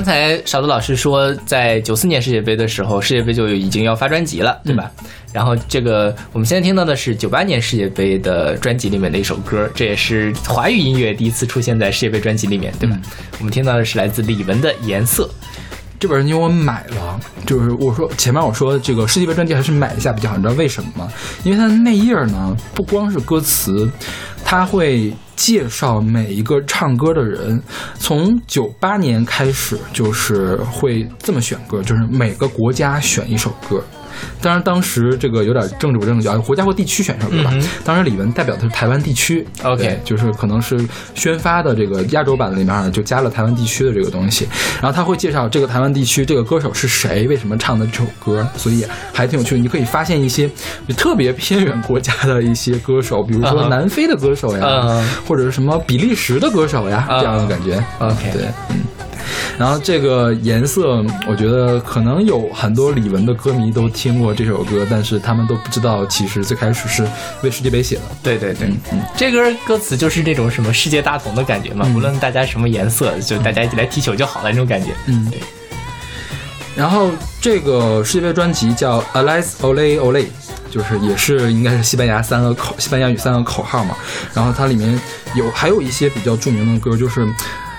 [0.00, 4.90] 刚才勺子老师说，在九四年世界杯的时候，世界杯就已经要发专辑了，对吧？
[5.30, 12.98] 然后这个我们现在听到的是九八年世界杯的专辑里面的一首歌，这也是华语音乐第一次出现在世界杯专辑里面，对吧？
[13.40, 15.24] 我们听到的是来自李玟的《颜色》。
[15.98, 21.12] 这本专辑我买了，就是我说前面我说这个世界杯专辑还是买一下比较好，你知道为什么吗？
[21.44, 23.86] 因为它的内页呢不光是歌词，
[24.50, 27.62] 他会介绍每一个唱歌的人。
[28.00, 33.80] 从九八年开始就是会这么选歌，就是每个国家选一首歌。
[34.40, 37.50] 当然，当时这个有点政治不正确，啊，国家或地区选一首歌吧。
[37.54, 40.80] 嗯当时李玟代表的是台湾地区 OK 就是可能是
[41.14, 44.46] 宣发的这个亚洲版里面就加了台湾地区的这个东西，
[44.80, 49.60] 然后他会介绍这个台湾地区这个歌手是谁，为什么唱的这首歌，所以还挺有趣的。
[49.60, 50.50] 你可以发现一些
[50.96, 57.82] 特别偏远国家的一些歌手，比如说南非的歌手呀，嗯或者是什么比利时的歌手呀，嗯这样的感觉。
[57.98, 58.76] OK 对，嗯。
[59.58, 67.06] 然后这个颜色，我觉得可能有很多李玟的歌迷都听过这首歌，但是他们都不知道，其实最开始是
[67.42, 68.02] 为世界杯写的。
[68.22, 74.88] 对对对，嗯这歌歌词就是这种什么世界大同的感觉嘛，无论大家什么颜色，就大家一起来踢球就好了那种感觉。
[75.06, 75.40] 嗯对。
[76.76, 77.10] 然后
[77.40, 80.22] 这个世界杯专辑叫《Alice Ole Ole》，
[80.70, 83.96] 就是也是应该是西班牙三个口西班牙语三个口号嘛。
[84.32, 84.98] 然后它里面
[85.34, 87.26] 有还有一些比较著名的歌，就是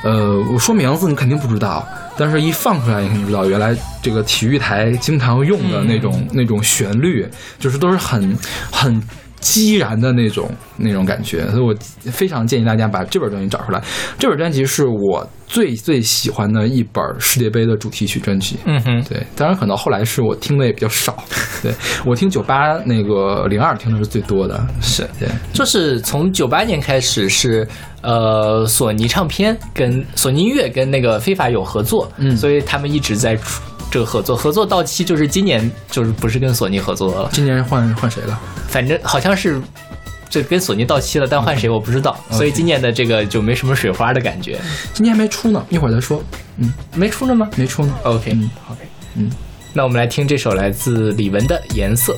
[0.03, 1.87] 呃，我说名字你肯定不知道，
[2.17, 7.27] 但是一放出来你肯定知道，原来这个体育台经常用的那种、那种旋律，
[7.59, 8.37] 就是都是很
[8.71, 9.01] 很。
[9.41, 11.75] 激然的那种那种感觉，所以我
[12.11, 13.83] 非常建议大家把这本专辑找出来。
[14.17, 18.57] 这本专辑是我最最喜欢的一本世界杯的主题曲专辑。
[18.65, 21.17] 嗯哼，对，当然可能后来是我听的也比较少，
[21.61, 21.73] 对
[22.05, 25.05] 我听九八那个零二听的是最多的，是。
[25.19, 27.67] 对，就是从九八年开始是
[28.01, 32.37] 呃索尼唱片跟索尼音乐跟那个非法有合作，嗯。
[32.37, 33.61] 所以他们一直在出
[33.91, 38.39] 这个合作，合作到期就是今年就是不是跟索尼合作了，今年换换谁了？
[38.67, 39.61] 反正好像是。
[40.33, 44.57] 这跟索尼到期了，但换谁我不知道，所以今年的这个就没什么水花的感觉。
[44.93, 46.23] 今年还没出呢，一会儿再说。
[46.55, 47.93] 嗯，没出呢吗没出呢。
[48.03, 48.79] ？OK，嗯 OK，
[49.15, 49.29] 嗯，
[49.73, 52.13] 那我们来听这首来自李玟的《颜色》。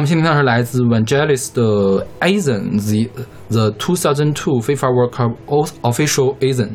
[0.00, 5.36] 们先听到是来自 Vangelis 的 Asian the the 2002 FIFA World Cup
[5.82, 6.70] official Asian，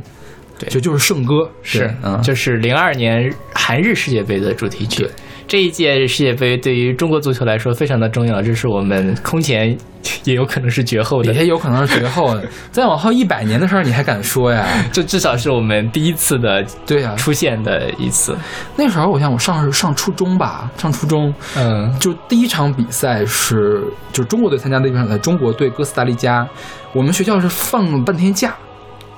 [0.57, 5.11] 对就就是圣歌，是对，嗯，就是零二年韩日世界杯的主题曲对。
[5.48, 9.78] 这一届世界杯对于中国足球来说非常的重要，这是我们空前
[10.24, 14.68] 也有可能是绝后的也，有可能是绝后的， 再往后一百年的事儿你还敢说呀？
[14.91, 18.36] 这至少是我们第一次的对呀、出现的一次。
[18.76, 26.48] 那时候我想我上上初中吧，上初中，嗯，就第一场比赛是就是中国队参加的一场比赛，中国队哥斯达黎加，
[26.91, 28.56] 我们学校是放了半天假，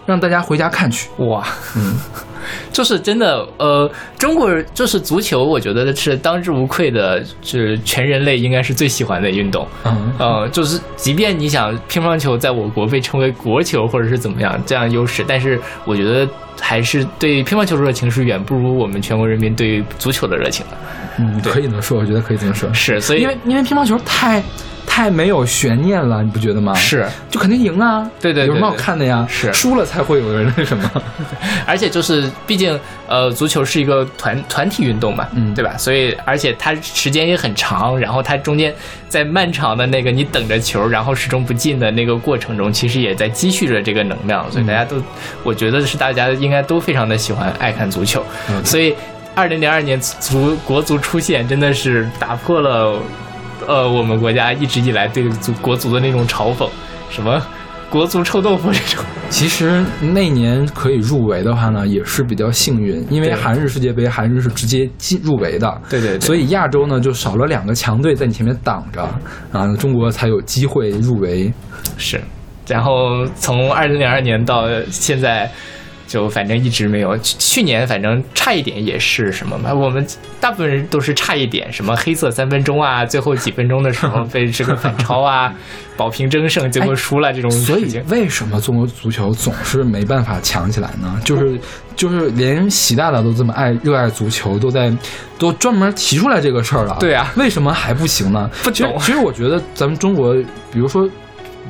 [0.07, 1.07] 让大家回家看去。
[1.17, 1.95] 哇，嗯，
[2.73, 3.87] 就是真的，呃，
[4.17, 9.67] 中国人就是足球，我觉得是当之无愧的，是全人类应该是最喜欢的运动。
[9.83, 16.27] 嗯，呃，就是即便你想乒乓球在我国被称为国球或者是怎么样这样优势，但是我觉得
[16.59, 20.77] 还是对乒乓球的热情是远不如我们全国人民对于足球的热情的。
[21.19, 24.41] 嗯，可以这么说，我觉得可以这么说，是，所以因为因为乒乓球太
[24.87, 29.23] 太没有悬念了，你不觉得吗？，是，就肯定赢啊，对对对有什么好看的呀？
[29.29, 30.89] 是输了才会有人那什么。
[31.67, 35.75] 而且就是，毕竟呃，足球是一个团团体运动嘛，嗯对吧？
[35.77, 38.73] 所以而且它时间也很长，然后它中间
[39.07, 44.95] 在漫长的那个你等着球，然后始终不进的那个过程中，其实也在积蓄着这个能量，所以大家都，
[45.43, 48.95] 我觉得是大家应该都非常的喜欢爱看足球，嗯所以
[49.35, 52.99] 二零零二年足国足出现真的是打破了
[53.67, 56.67] 呃我们国家一直以来对足国足的那种嘲讽，
[57.09, 57.41] 什么
[57.89, 59.05] 国足臭豆腐这种。
[59.29, 65.81] 其实那年可以入围的话呢，也是比较幸运，因为韩日世界杯，韩日是直接进入围的。
[65.89, 69.01] 对对对所以亚洲呢就少了两个强队在你前面挡着，
[69.51, 71.51] 啊，中国才有机会入围。
[71.97, 72.21] 是，
[72.67, 75.51] 然后从二零零二年到现在，
[76.07, 77.15] 就反正一直没有。
[77.19, 80.05] 去去年反正差一点也是什么嘛，我们
[80.39, 85.53] 大部分人都是差一点，什么黑色三分钟啊， 最后几分钟的时候被这个反超啊，
[85.97, 88.01] 保平争胜，结果输了这种所以。
[88.07, 91.19] 为什么中国足球总是没办法强起来呢？
[91.25, 91.59] 就是
[91.95, 94.91] 就是连习大大都这么爱热爱足球，都在
[95.37, 96.95] 都专门提出来这个事儿了。
[96.99, 98.49] 对啊为什么还不行呢？
[98.63, 100.33] 不懂其实其实我觉得咱们中国，
[100.71, 101.09] 比如说。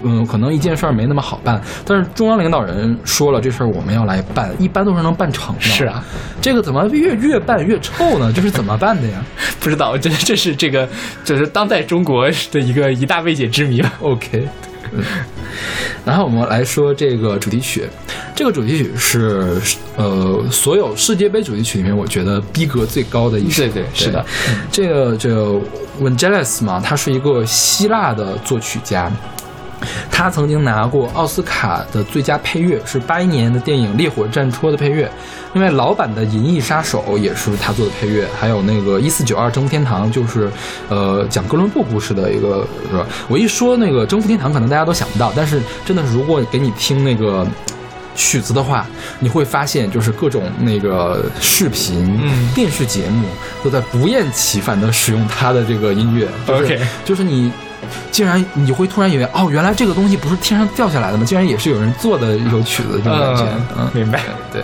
[0.03, 5.61] 嗯，可能一件事儿没那么好办，但是中央领导人说了这事儿我们要来办，一般都是能办成的。
[5.61, 6.03] 是啊，
[6.41, 8.31] 这个怎么越越办越臭呢？
[8.33, 9.23] 这是怎么办的呀
[9.59, 10.87] 不知道，这这是这个
[11.23, 13.93] 就是当代中国的一个一大未解之谜吧。
[14.01, 14.47] ？OK，
[14.93, 15.03] 嗯
[16.05, 17.85] 然后我们来说这个主题曲，
[18.33, 19.59] 这个主题曲是
[19.97, 23.63] 呃所有世界杯主题曲里面，我觉得逼格最高的一首。
[23.63, 24.25] 对对是的，
[24.71, 25.59] 这个这个
[25.99, 29.11] Vangelis 嘛，他是一个希腊的作曲家。
[30.09, 35.09] 他曾经拿过奥斯卡的最佳配乐，是八一年的电影《烈火战车》的配乐。
[35.53, 40.51] 另外，老版的《银翼杀手》也是他做的配乐，还有那个《一四九二征服天堂》，就是
[40.89, 43.05] 呃讲哥伦布故事的一个，是吧？
[43.27, 47.45] 我一说那个征服天堂，可能大家都想不到，但是真的是如果给你听那个。
[48.19, 48.83] 曲子的话，
[49.19, 53.27] 你会发现就是各种那个视频、嗯电视节目
[53.63, 56.27] 都在不厌其烦的使用他的这个音乐。
[56.47, 57.51] 就是 OK 就是你
[58.11, 61.23] 竟然你会突然以为哦，原来这个东西不是天上掉下来的吗？
[61.25, 63.45] 竟然也是有人做的一首曲子，这种感觉。
[63.77, 64.21] 嗯，明白。
[64.51, 64.63] 对。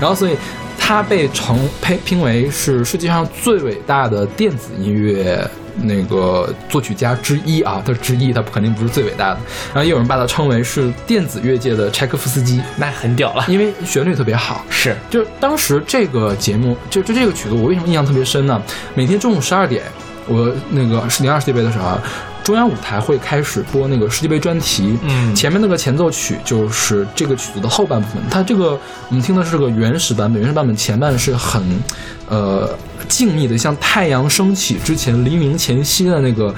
[0.00, 0.36] 然后所以
[0.78, 5.48] 它被成配评为是世界上最伟大的电子音乐
[5.82, 9.40] 那个作曲家之一啊，他是之一，他肯定不是最伟大的。
[9.68, 14.62] 然后也有人把他称为是电子乐界的柴可夫斯基，那很屌了，因为旋律特别好。
[14.68, 18.60] 是就是当时这个节目，就就这个曲子，我为什么印象特别深呢？
[18.94, 19.82] 每天中午十二点，
[20.26, 22.02] 我那个是零二世界杯的时候啊，
[22.42, 28.22] 中央舞台会开始播那个世界杯专题，嗯前面那个前奏曲就是这个曲子的后半部分。
[28.30, 31.62] 它这个我们听的是个原始版本，原始版本前半是很，
[32.28, 32.68] 呃。
[33.12, 36.54] 静谧的，像太阳升起之前、黎明前夕的那个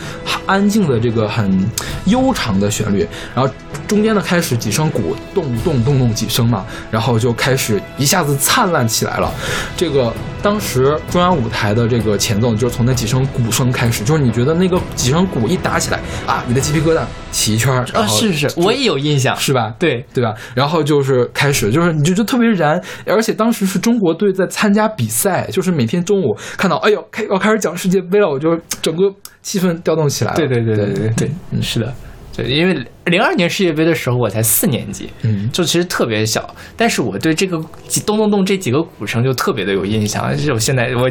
[0.47, 1.69] 安静的这个很
[2.07, 3.53] 悠长的旋律，然后
[3.89, 9.31] 中间呢开始几声鼓，咚咚咚咚几声嘛，然后就开始一下子灿烂起来了。
[9.77, 17.03] 这个当时中央舞台的这个前奏就是从那几声鼓声开始，就是你觉得那个几声鼓一打起来啊，你的鸡皮疙瘩
[17.35, 19.75] 起一圈儿，啊，是是，我也有印象，是吧？
[19.77, 20.33] 对，对吧？
[20.55, 29.13] 然后就是开始，就是你就就特别燃，而且当时是中国队在参加比赛，就是每天中午看到，哎呦，开要开始讲世界杯了，我就整个
[29.43, 30.37] 气氛调动起来了。
[30.37, 31.93] 对对对对对对对，嗯，是的，
[32.37, 40.31] 对，因为零二年世界杯的时候我才四年级，嗯就其实特别小，但是我对这个几咚咚咚这几个鼓声就特别的有印象。
[40.37, 41.11] 就是我现在我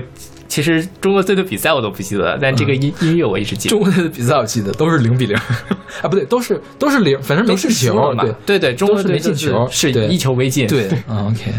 [0.54, 3.72] 其实中国队的比赛我都不记得了，但这个音、音乐我一直记得。
[3.72, 5.36] 中国队的比赛我记得都是零比零，
[6.00, 8.24] 啊，不对，都是都是零，反正没进球嘛。
[8.24, 8.32] 对。
[8.46, 11.52] 对对，中国队没进球是一球未进，对，嗯， OK，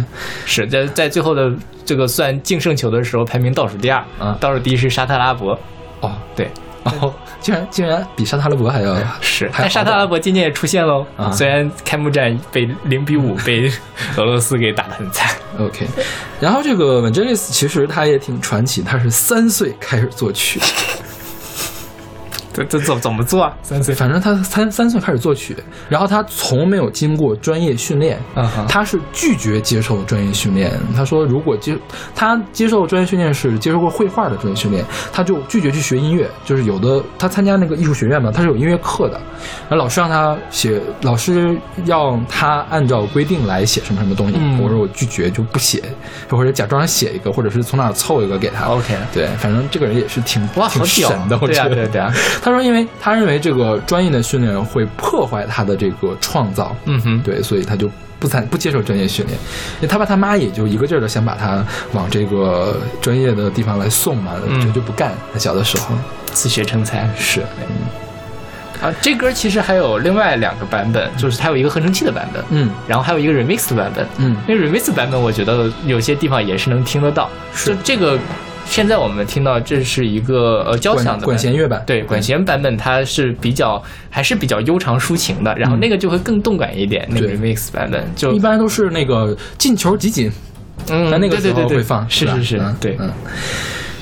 [0.47, 1.53] 是在在最后的
[1.85, 4.39] 这个算净胜球的时候排名倒数第二，啊。
[4.41, 5.59] 倒数第一是沙特阿拉伯，
[5.99, 6.49] 哦，对，
[6.85, 7.13] 哦，
[7.45, 11.07] 竟然竟然比沙特阿拉伯还要是，但沙特阿拉伯今年也出现喽。
[11.15, 11.31] 啊。
[11.31, 13.71] 虽然开幕战被零比五被
[14.17, 15.31] 俄罗斯给打得很惨。
[15.59, 15.87] OK，
[16.41, 20.59] 然后这个 Vangelis 其实他也挺传奇，他是三岁开始作曲，
[22.55, 23.53] 这这怎怎么做啊？
[23.63, 25.57] 三岁，反正他三三岁开始作曲，
[25.89, 30.73] 然后他从没有经过专业训练，嗯他是拒绝接受专业训练。
[30.95, 31.77] 他说，如果接
[32.15, 36.31] 他接受专业训练是接受过绘画的专业训练，他就拒绝去学音乐。
[36.45, 39.21] 就是有的他参加那个艺术学院嘛，他是有音乐课的，
[39.69, 45.83] 然后老师让他写，老师要他按照规定来写什么什么东西，嗯我说我拒绝就不写，
[46.31, 48.67] 或者假装写一个，或者是从哪儿凑一个给他。
[48.67, 51.75] OK 对，反正这个人也是挺，挺神的，我觉得。
[51.75, 52.13] 对啊对啊，
[52.45, 57.91] 他说，因为他认为这个专业的训练会破坏他的这个创造，嗯哼，对，所以他就
[58.21, 59.39] 不参不接受专业训练。
[59.77, 65.13] 因为他爸他妈也就一个劲儿的想把他往这个专业的地方来送嘛，嗯就就不干。
[65.33, 65.95] 他小的时候
[66.27, 67.09] 自学成才。
[67.19, 67.41] 是，
[68.83, 74.07] 啊，这歌其实还有另外两个版本，就是它有一个合成器的版本，嗯然后还有一个 remix 的版本。
[74.19, 77.31] 嗯那 remix 版本，我觉得有些地方也是能听得到。
[77.55, 78.19] 是就这个，
[78.67, 87.07] 现在我们听到这是一个呃交响的管弦乐版，对管弦版本，它是比较还是比较悠长抒情的，然后那个就会更动感一点。
[87.09, 90.31] 那个 remix 版本就一般都是那个进球集锦，
[90.91, 93.13] 嗯，在那个时对对对对候会放，是是是嗯，对，嗯。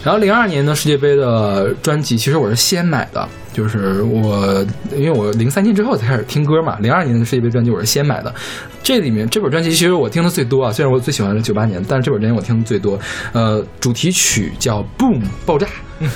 [0.02, 4.64] 然后零二年的世界杯的专辑，其实我是先买的，就是我
[4.96, 8.34] 因为我零三年之后才开始听歌嘛，零二年的世界杯专辑我是先买的。
[8.82, 12.98] 这里面这本专辑其实我听的最多啊，虽然我最喜欢是九八年，但是这本专辑我听的最多。
[13.32, 15.66] 呃，主题曲叫《Boom》爆炸，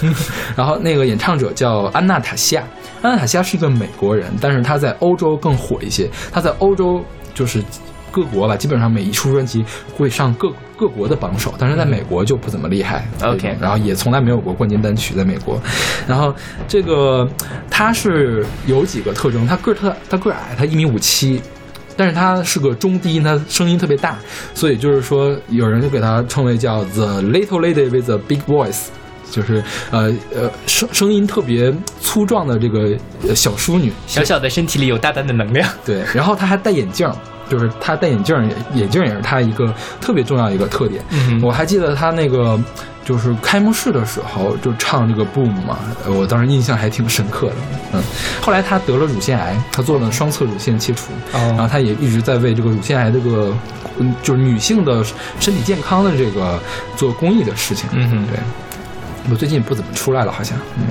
[0.57, 2.65] 然后那个演唱者叫安娜塔西亚，
[3.03, 7.63] 安娜塔西亚是一个美国人，但是她在欧洲更火一些，她在欧洲就是。
[8.13, 9.63] 各国吧，基本上每一出专辑
[9.95, 10.49] 会上各
[10.79, 13.07] 各国的榜首，但是在美国就不怎么厉害。
[13.23, 15.61] OK 然后也从来没有过冠军单曲在美国。
[16.07, 16.35] 然后
[16.69, 17.29] 这个
[17.71, 21.41] 他是有几个特征，他个儿特他个儿矮，他一米五七。
[21.99, 24.19] 但是他是个中低音，他声音特别大，
[24.53, 28.89] 所以就是说，有人就给他称为叫 The Little Lady with a Big Voice，
[29.31, 31.73] 就是呃呃声声音特别
[32.03, 32.95] 粗壮的这个
[33.27, 33.91] 呃小淑女。
[34.07, 35.67] 小小的身体里有大大的能量。
[35.87, 37.17] 对，然后他还戴眼镜儿，
[37.49, 38.45] 就是他戴眼镜儿，
[38.75, 41.03] 眼镜儿也是他一个特别重要一个特点。
[41.11, 42.59] 嗯我还记得他那个
[43.05, 47.57] 就是开幕式的时候就唱这个 Boom 嘛，呃我当时印象还挺深刻的。
[47.93, 48.03] 嗯，
[48.43, 53.55] 后来他得了乳腺癌，他做了双侧乳腺切除，哦然后他也一直在为这个乳腺癌这个
[53.99, 55.05] 嗯就是女性的
[55.39, 56.59] 身体健康的这个
[56.97, 57.89] 做公益的事情。
[57.93, 58.39] 嗯哼对。
[59.29, 60.57] 我最近不怎么出来了，好像。
[60.77, 60.87] 嗯。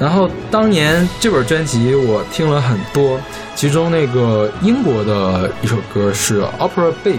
[0.00, 3.20] 然后当年这本专辑我听了很多，
[3.54, 7.14] 其中那个英国的一首歌是《Opera Babe》，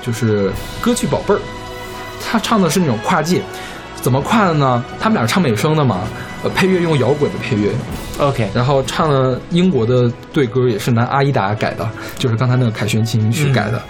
[0.00, 0.50] 就是
[0.80, 1.40] 歌剧宝贝儿。
[2.26, 3.42] 他唱的是那种跨界，
[4.04, 4.84] 怎么跨的呢？
[5.00, 6.02] 他们俩是唱美声的嘛，
[6.42, 7.70] 呃，配乐用摇滚的配乐
[8.18, 11.88] ，OK，然后唱了英国的对歌也是拿阿依达改的，
[12.18, 13.82] 就是刚才那个凯旋进行曲改的。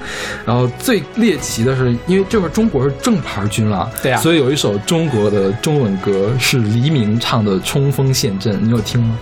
[0.46, 9.18] 然后最猎奇的是，因为这会儿中国是正牌军了，对啊所以有一首中国的中文歌是黎明唱的《冲锋陷阵》，你有听吗？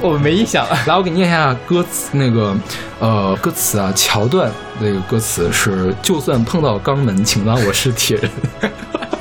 [0.00, 0.66] 我没印象。
[0.86, 2.56] 来，我给你念一下歌词，那个
[3.00, 8.30] 呃歌词啊，桥段那个歌词是：就算碰到肛门，请当我是铁人。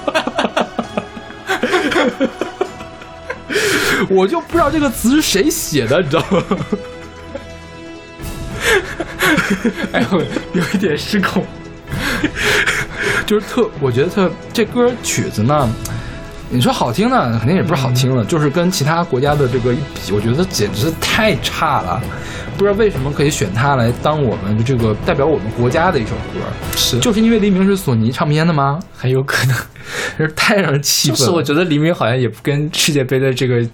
[4.11, 6.43] 我就不知道这个词是谁写的，你知道吗？
[9.93, 10.21] 哎呦，
[10.53, 11.43] 有一点失控。
[13.25, 15.69] 就是特，我觉得特这歌曲子呢，
[16.49, 22.01] 你说好听呢，肯定也不是好听了，就是跟其他国家的这个一比，我觉得简直是太差了。
[22.57, 26.39] 不知道为什么可以选它来当我们这个代表我们国家的一首歌，
[26.75, 28.79] 是就是因为黎明是索尼唱片的吗？
[28.95, 29.55] 很有可能。
[30.17, 33.65] 真 是太让人气愤是我觉得黎明好像也不跟世界杯的这个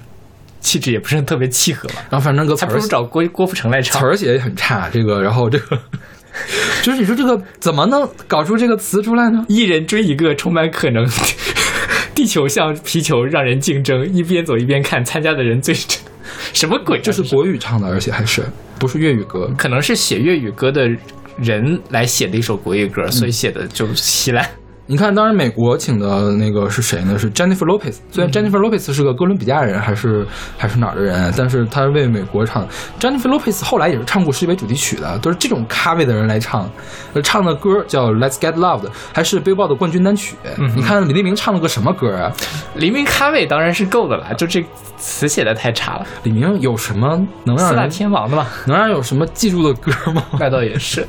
[0.60, 1.96] 气质也不是特别契合吧。
[2.10, 4.00] 然后反正个词儿还不如找郭郭富城来唱。
[4.02, 5.80] 词儿写的也很差，这个，然后这个，
[6.84, 9.46] 就是你说这个怎么能搞出这个词出来呢？
[9.48, 11.08] 一人追一个，充满可能。
[12.16, 15.76] 地球像皮球，让人竞争，一边走一边看，参加的人最。
[16.52, 18.44] 什么鬼啊、这是国语唱的，而且还是
[18.80, 19.50] 不是粤语歌。
[19.58, 20.90] 可能是写粤语歌的
[21.38, 24.50] 人来写的一首国语歌，所以写的就稀烂。
[24.90, 27.20] 你看，当然美国请的那个是谁呢？
[27.20, 27.96] 是 Jennifer Lopez。
[28.10, 30.26] 虽然 Jennifer Lopez 是个哥伦比亚人，还是
[30.58, 32.66] 还是哪儿的人，但是他为美国唱。
[32.98, 36.70] Jennifer Lopez 后来也是唱过世界杯主题曲的，都是这种咖位的人来唱。
[37.14, 40.38] 呃，唱的歌叫《Let's Get Loved》，还是 Billboard 的冠军单曲。
[40.74, 42.32] 你看李黎明唱了个什么歌啊？
[42.76, 44.66] 黎明咖位当然是够的了，就这
[44.98, 46.06] 词写的太差了。
[46.24, 50.24] 李明有什么能让四大天王的吗，能让有什么记住的歌吗？
[50.40, 51.06] 那倒也是。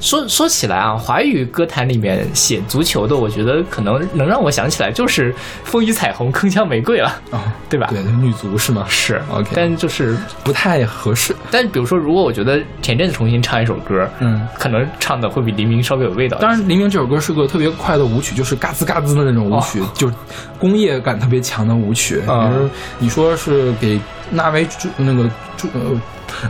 [0.00, 5.32] 说说起来啊，华语歌坛里面写足球的，我觉得可能能让我想起来就是
[5.64, 7.88] 《风雨彩虹》《铿锵玫瑰》了，哦，对吧？
[7.90, 8.84] 对，女足是吗？
[8.88, 11.34] 是 OK 但就是，不太合适。
[11.50, 16.38] 但比如说，如果我觉得田震重新唱一首歌，嗯，可能唱的会比黎明稍微有味道。
[16.38, 20.14] 当然，黎明这首歌是个特别快的舞曲，就是嘎吱嘎吱的那种舞曲，就是
[20.58, 22.20] 工业感特别强的舞曲。
[22.26, 22.68] 啊比如
[22.98, 23.98] 你说是给
[24.30, 26.00] 纳威助那个助呃呃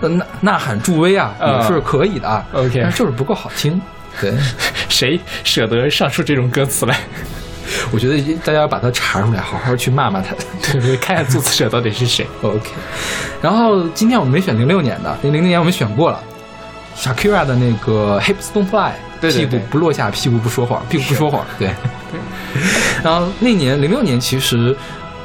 [0.00, 2.44] 呐呐喊助威啊，啊也是可以的啊。
[2.52, 3.80] OK 但是就是不够好听。
[4.20, 4.32] 对，
[4.88, 6.98] 谁舍得上出这种歌词来？
[7.90, 10.34] 我觉得大家要把它查出来，好好去骂骂他。
[10.72, 12.26] 对对，看看作词者到底是谁。
[12.42, 12.70] OK，
[13.42, 16.22] 然后今天我们没选零六年的，零零年我们选过了
[16.96, 21.70] ，Shakira 的那个 Hips Don't Fly，对对对屁股不落下，屁股不说谎，屁股不说谎，对。
[23.02, 24.74] 然后那年零六年，其实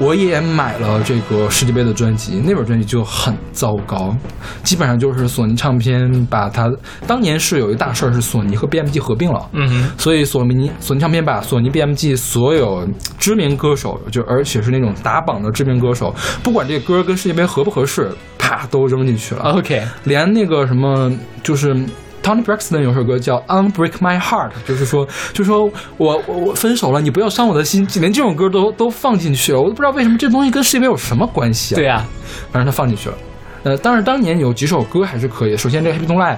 [0.02, 4.16] 我也买了这个世界杯的专辑，那本专辑就很糟糕，
[4.64, 6.68] 基本上就是索尼唱片把它
[7.06, 12.88] 当年是有一大事儿，是索尼和 BMG 合并了，嗯哼，所以索尼索尼唱片把索尼 BMG 所有
[13.20, 19.44] 知名歌手，就而且是那种打榜的知名歌手，不管这个歌跟世界杯合不合适，啪都扔进去了。
[19.52, 21.12] OK，连那个什么
[21.44, 21.76] 就是
[22.24, 31.78] Tony Braxton 有首歌叫《Unbreak My Heart》，就是说，就是说我我我分手了，你不要伤我的心，连这种歌都都放进去了，我都不知道为什么这东西跟世界杯有什么关系啊？
[31.78, 32.06] 对呀、
[32.52, 33.16] 反正他放进去了。
[33.64, 35.56] 呃，当然当年有几首歌还是可以。
[35.58, 36.36] 首先这个《Happy Don't Lie》，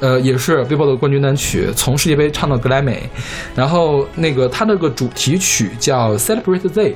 [0.00, 3.08] 呃，也是 Billboard 的冠军单曲，从世界杯唱到格莱美。
[3.54, 6.92] 然后那个他那个主题曲叫《Celebrate the Day》，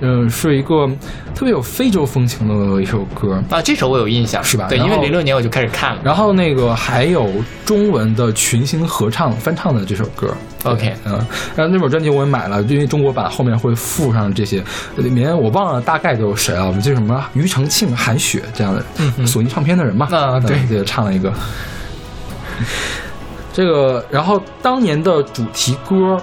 [0.00, 0.86] 嗯、是一个
[1.34, 3.42] 特别有非洲风情的一首歌。
[3.50, 6.00] 啊，这首我有印象，是吧对因为零六年我就开始看了。
[6.04, 7.30] 然后那个还有
[7.64, 10.28] 中文的群星合唱翻唱的这首歌。
[10.64, 11.12] OK 嗯，
[11.54, 14.62] 然后那本专辑我也买了，因为中国版后面会附上这些，
[14.96, 21.32] 里面我忘了大概都有谁啊，我们就什么庾澄庆、韩雪这样的，索尼唱片的人嘛，啊对，唱了一个。
[23.52, 26.20] 这个，然后当年的主题歌，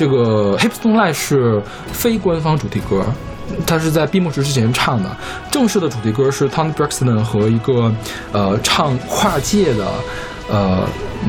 [0.00, 3.04] 这个《Hips Don't Lie》是非官方主题歌，
[3.66, 5.14] 它是在闭幕式之前唱的。
[5.50, 7.92] 正式的主题歌是 Tony Braxton 和一个
[8.32, 9.86] 呃唱跨界的
[10.48, 10.88] 呃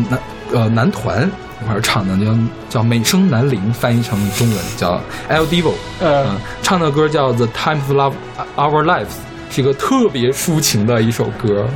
[0.09, 0.19] 男
[0.53, 1.29] 呃男团
[1.61, 2.33] 一块儿唱的，叫
[2.69, 8.13] 叫美声南陵，翻译成中文叫 El Divo，呃嗯，唱的歌叫《The Time of Love
[8.55, 9.03] Our Lives》，
[9.53, 11.67] 是一个特别抒情的一首歌，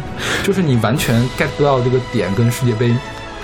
[0.46, 2.96] 就是你完全 get 不到这个点跟世界杯，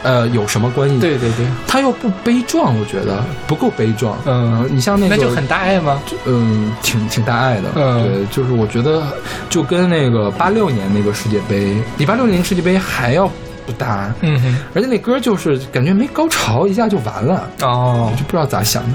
[0.03, 0.99] 呃，有什么关系？
[0.99, 4.17] 对对对，他又不悲壮，我觉得不够悲壮。
[4.25, 6.01] 嗯你像那个，那就很大爱吗？
[6.25, 7.69] 嗯，挺挺大爱的。
[7.75, 9.03] 嗯对，就是我觉得
[9.49, 13.29] 就跟那个八六年那个世界杯，比八六年世界杯还要
[13.65, 14.13] 不搭。
[14.21, 18.89] 嗯哼，而且那歌就是感觉没高潮，一下就完了，哦我，就不知道咋想的。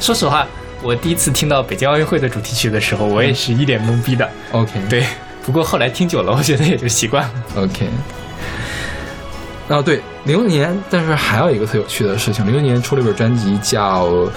[0.00, 0.46] 说实话，
[0.82, 4.28] 我第一次听到北京奥运会的主题曲的时候，我也是一脸懵逼的。
[4.50, 5.04] OK，对，
[5.46, 7.30] 不过后来听久了，我觉得也就习惯了。
[7.56, 7.88] OK。
[9.68, 14.06] 哦，对，零六年，但是还有一个特有趣的事情，零六年出了一本专辑叫《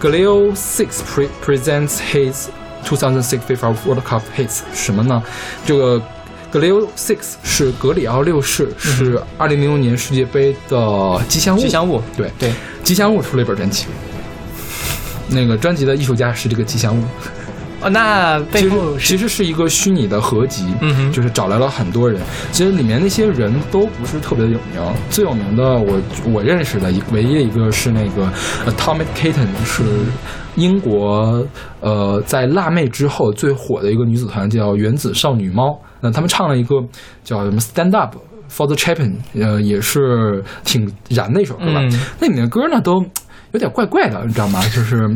[0.00, 2.46] Galileo Six Pre Presents His
[2.84, 5.22] 2006 FIFA World Cup Hits》，什么呢？
[5.64, 6.02] 这个
[6.52, 11.60] Galileo Six 是格里奥六世，是二零零六年世界杯的吉祥物。
[11.60, 12.52] 吉祥物，对对，
[12.82, 13.84] 吉祥物出了一本专辑，
[15.28, 17.04] 那个专辑的艺术家是这个吉祥物。
[17.82, 22.20] 哦，那背其实后是其实是一个虚拟的合集，嗯哼就是找来了很多人。
[22.52, 26.00] 其实里面那些人都不是特别的有名，最有名的我
[26.30, 28.30] 我认识的一唯一一个是那个
[28.66, 29.82] Atomic Kitten，是
[30.56, 31.42] 英国
[31.80, 35.80] 呃在辣妹之后最火的一个女子团，叫原子少女猫。
[36.02, 36.76] 那他们唱了一个
[37.24, 38.14] 叫什么 Stand Up
[38.50, 41.80] for the Champion，呃，也是挺燃的一首歌吧。
[41.80, 43.02] 嗯那里面的歌呢都。
[43.52, 44.62] 有点怪怪的，你知道吗？
[44.74, 45.08] 就是，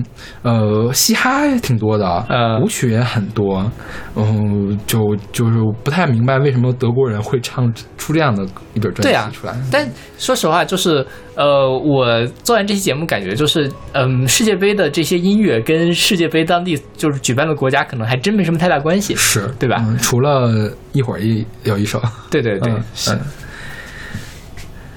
[0.42, 3.70] 呃，嘻哈也挺多的，呃舞曲也很多，
[4.16, 9.54] 嗯，就就是不太明白为什么德国人会唱出这样的一本专对啊辑出来。
[9.70, 11.06] 但说实话，就是
[11.36, 19.76] 呃，我做完这期节目，感觉就是，嗯，世界杯的这些音乐跟世界杯当地就是举办的国家可能还真没什么太大关系，是对吧？
[19.86, 23.20] 嗯除了一会儿一有一首，对对对，嗯是嗯。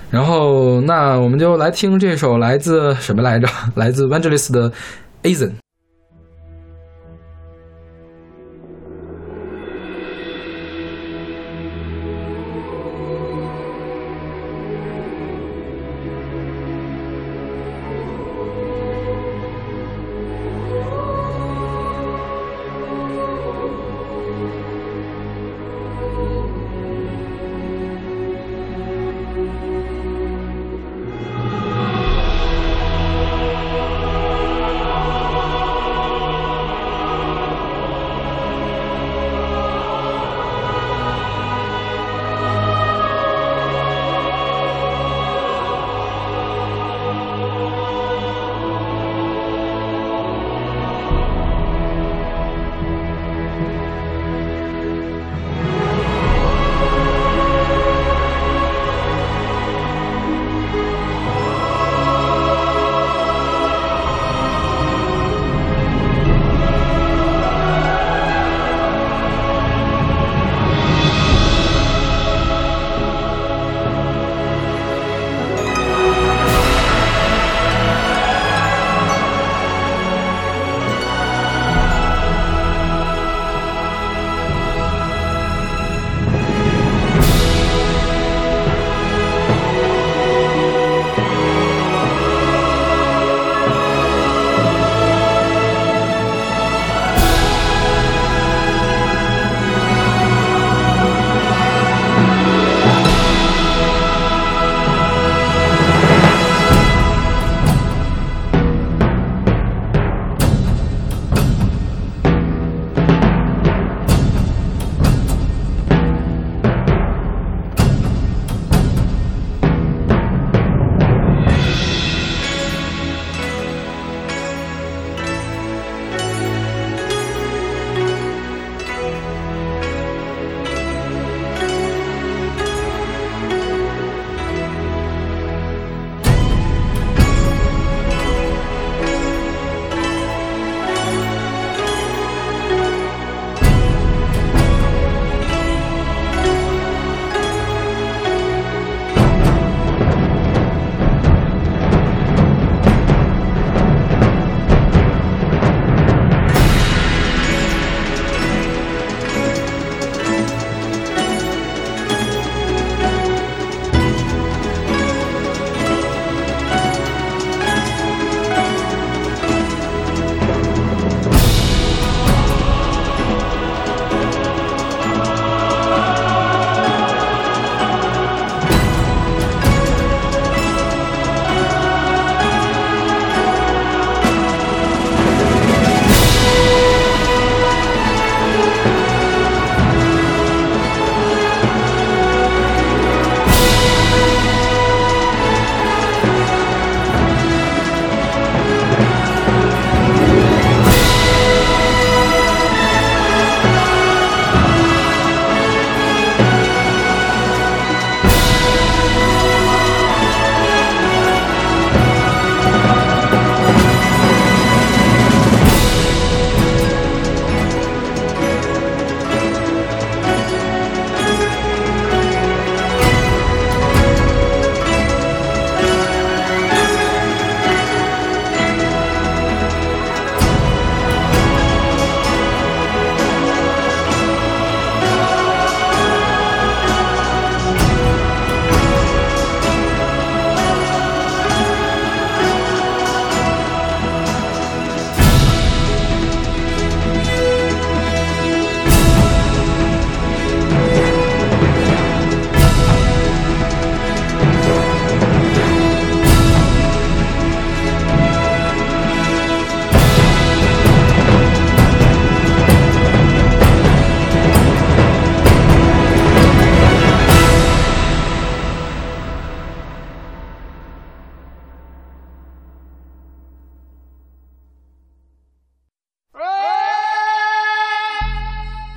[0.09, 3.47] 然后，那我们就来听这首来自什么来着？
[3.75, 4.71] 来自 Vangelis 的
[5.23, 5.49] 《Azen》。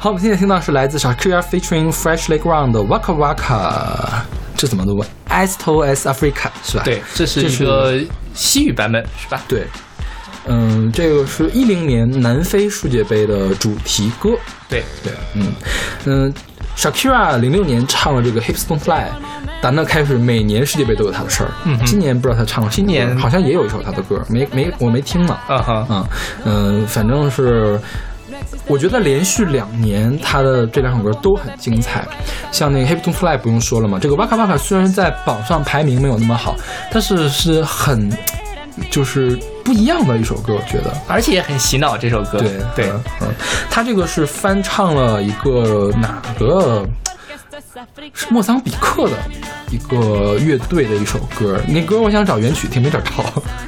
[0.02, 4.22] 好，我们现在听到是来自 Shakira featuring Freshly Ground 的 Waka Waka，
[4.56, 6.84] 这怎么读？Esto S Africa 是吧？
[6.86, 8.00] 对，这是这一个
[8.32, 9.42] 西语版本，是吧？
[9.46, 9.66] 对，
[10.46, 14.30] 嗯，这个是一零年南非世界杯的主题歌。
[14.70, 15.52] 对，对，嗯
[16.06, 16.34] 嗯
[16.78, 19.04] ，Shakira 零六年唱了这个 Hips Don't Fly，
[19.60, 21.50] 打那开始每年世界杯都有他的事儿。
[21.66, 25.36] 嗯今年不知道他唱了今年好像也有一首他的歌，没没我没听呢。
[25.46, 26.06] 啊哈，嗯
[26.46, 27.78] 嗯，反正是，
[28.66, 32.06] 我觉得连续两年他的这两首歌都很精彩。
[32.52, 36.54] 像那个《Hip to Fly》不用说了嘛，这个《Waka Waka》虽然在榜上排名没有那么好，
[36.92, 38.10] 但是是很
[38.90, 40.92] 就是不一样的一首歌，我觉得。
[41.08, 42.38] 而且也很洗脑这首歌。
[42.38, 43.28] 对对，嗯，嗯
[43.70, 46.84] 他这个是翻唱了一个哪个？
[48.14, 49.16] 是莫桑比克的
[49.70, 53.12] 一个乐队的一首歌，那歌我想找原曲听，没找着。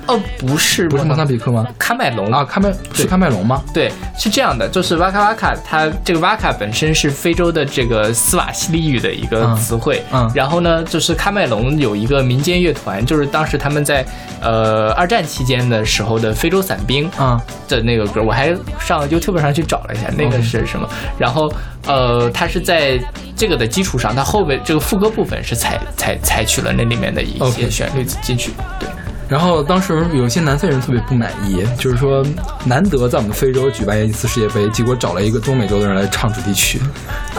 [0.07, 1.66] 哦，不是，不是莫桑比克吗？
[1.78, 3.62] 喀麦隆啊，喀麦是喀麦隆吗？
[3.72, 14.05] 对，是这样的，就是哇卡哇卡，它这个哇卡本身是非洲的这个斯瓦西里语的一个嗯词汇，嗯然后呢，就是喀麦隆有一个民间乐团，就是当时他们在
[14.40, 20.88] 呃二战期间的时候的非洲伞兵啊的那个歌，我还上 YouTube 上去找了一下，那个是什么？
[21.18, 21.53] 然后
[21.87, 22.99] 呃，它是在
[23.37, 28.89] 这个的基础上，它后边这个副歌部分是采采采取了那里面的一些旋律进去，对。
[29.28, 32.22] 然后当时有一些南非人特别不满意，就是说
[32.66, 36.78] 难得在我们非洲举办一次世界杯，结果找了一个中美洲的人来唱主题曲。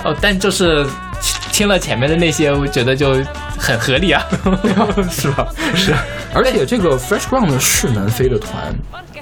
[0.04, 0.84] 哦，但就是
[1.54, 3.14] 听了前面的那些，我觉得就
[3.60, 4.26] 很合理啊，
[5.10, 5.48] 是吧？
[5.76, 5.94] 是，
[6.34, 8.76] 而且这个 Fresh Ground 是南非的团，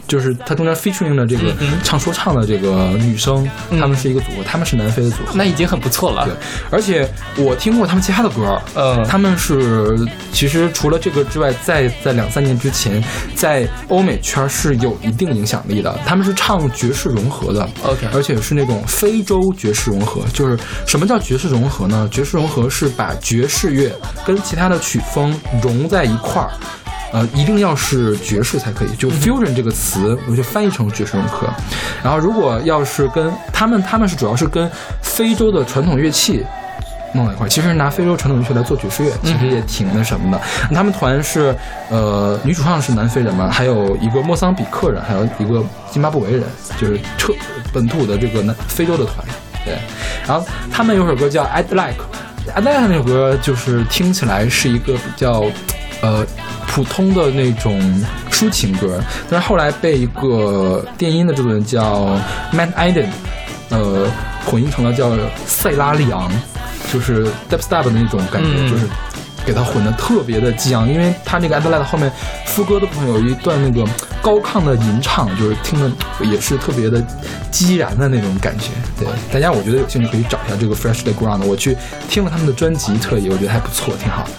[0.07, 1.53] 就是它中间 featuring 的这个
[1.83, 5.33] 唱说唱的这个女生，她们是一个组合，她们是南非的组合。
[5.35, 6.33] 那已经很不错了对。，
[6.71, 7.05] 而且
[7.35, 9.93] 我听过他们其他的歌，嗯他们是
[10.31, 13.03] 其实除了这个之外，在在两三年之前，
[13.35, 15.93] 在欧美圈是有一定影响力的。
[16.05, 20.21] 他们是唱爵士融合的 OK 而且是那种非洲爵士融合。
[20.31, 20.57] 就是
[20.87, 22.07] 什么叫爵士融合呢？
[22.21, 23.91] 爵士融合是把爵士乐
[24.23, 26.51] 跟其他的曲风融在一块儿。
[27.11, 31.47] 呃，一定要是爵士才可以，就 fusion 这个词，我就翻译成爵士融合。
[32.03, 34.69] 然后，如果要是跟他们，他们是主要是跟
[35.01, 36.45] 非洲的传统乐器
[37.15, 40.39] 弄在一块儿，其实拿非洲传统乐器来做爵士乐，其实也挺那什么的。
[40.75, 41.55] 他们团是
[41.89, 46.43] 呃，女主唱是南非人嘛，还有一个莫桑比克人，还有一个津巴布韦人，
[46.79, 47.33] 就是特
[47.73, 49.25] 本土的这个南非洲的团。
[49.65, 49.75] 对，
[50.27, 52.03] 然后他们有首歌叫《I'd Like》，
[52.55, 55.45] 《I'd Like》那首歌就是听起来是一个比较
[56.01, 56.25] 呃
[56.67, 57.79] 普通的那种
[58.31, 58.99] 抒情歌，
[59.29, 62.17] 但是后来被一个电音的制作人叫
[62.51, 63.07] Matt Eden
[63.69, 64.07] 呃，
[64.45, 65.11] 混音成了叫
[65.45, 66.29] 塞拉利昂，
[66.91, 68.69] 就是 d e p s t e p 的那种感觉，嗯。
[68.69, 68.87] 就是
[69.45, 72.11] 给它混的特别的激昂，因为它那个 Adelaide 后面
[72.45, 73.89] 副歌的部分有一段那个
[74.21, 75.91] 高亢的吟唱，就是听的
[76.25, 77.03] 也是特别的
[77.51, 78.69] 激然的那种感觉。
[78.99, 81.75] 对，大家我觉得有兴趣可以找一下这个 Fresh the Ground，我去
[82.07, 84.29] 听了他们的专辑，特意我觉得还不错，挺好的。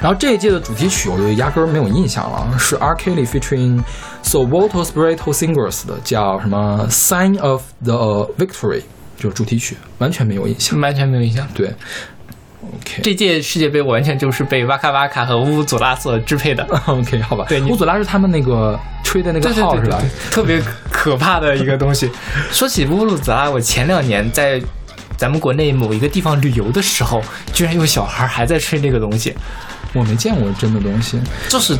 [0.00, 2.94] 然后这一届的主题曲，我就压根儿没有印象了，是 R.
[2.94, 3.82] Kelly featuring
[4.24, 8.80] Sovolto Spirito Singers 的，叫什么 Sign of the Victory，
[9.18, 10.80] 就是主题曲，完全没有印象。
[10.80, 11.46] 完全没有印象。
[11.52, 11.74] 对
[12.62, 17.46] ，OK，这届世界杯我完全就是被哇卡哇卡和乌祖拉所支配的，OK，好吧。
[17.48, 20.00] 对乌祖拉是他们那个吹的那个号是吧？
[20.30, 22.10] 特别可怕的一个东西。
[22.52, 24.60] 说起乌鲁祖拉，我前两年在
[25.16, 29.34] 咱们国内某一个地方旅游的时候，居然有小孩还在吹那个东西，
[29.92, 31.20] 我没见过真的东西。
[31.48, 31.76] 就是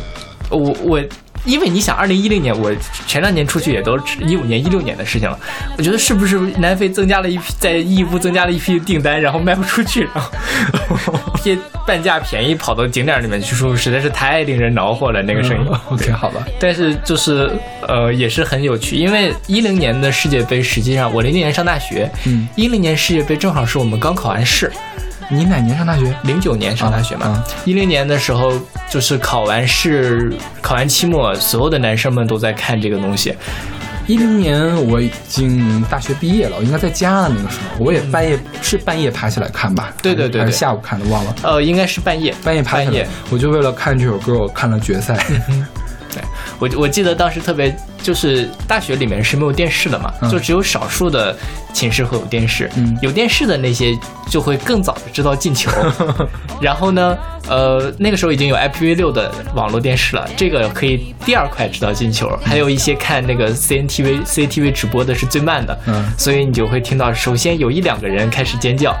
[0.49, 1.03] 我我。
[1.45, 2.71] 因为你想，二零一零年我
[3.07, 5.37] 前两年出去也都一五年、一六年的事情了。
[5.77, 15.71] 我觉得是不是南非增加了一批在义乌增加了一批订单，然后卖不出去，然后些半价便宜跑到景点里面去说，实在是太令人恼火了那个声音。
[15.89, 16.45] OK，好吧。
[16.59, 17.51] 但是就是
[17.87, 24.71] 呃也是很有趣，因为一零年的世界杯，实际上我零零年上大学，嗯，一零年世界杯正好是我们刚考完试，
[25.33, 26.13] 你哪年上大学？
[26.23, 28.51] 零九年上大学嘛啊，一零、年的时候
[28.89, 30.29] 就是考完试，
[30.61, 33.33] 考完期末，所有的男生们都在看这个东西，
[34.07, 37.29] 一零年我已经大学毕业了，我应该在家了。
[37.29, 39.93] 那个时候我也半夜是半夜爬起来看吧？
[40.01, 41.33] 对对对对还是下午看的，忘了。
[41.43, 45.17] 呃，应该是半夜，半夜爬起来我就为了看这首歌，我看了决赛。
[46.13, 46.21] 对
[46.59, 51.35] 我我记得当时特别，就是大学里面是没有电视的嘛，嗯就只有少数的
[51.73, 53.97] 寝室会有电视，嗯有电视的那些
[54.29, 55.71] 就会更早的知道进球。
[56.61, 62.29] 然后呢，呃，那个时候已经有 IPv 六的网络电视了，这个可以第二快知道进球。
[62.43, 68.95] 还有一些看那个 CNTV CCTV 直播的是最慢的，嗯所以你就会听到，首先有一两个人开始尖叫。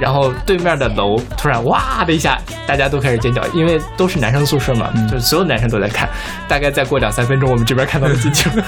[0.00, 6.08] 然后对面的楼突然哇的一下，大家都开始尖叫，因为都是男生宿舍嘛，就是所有男生都在看。
[6.48, 8.50] 大概再过两三分钟，我们这边看到了进球。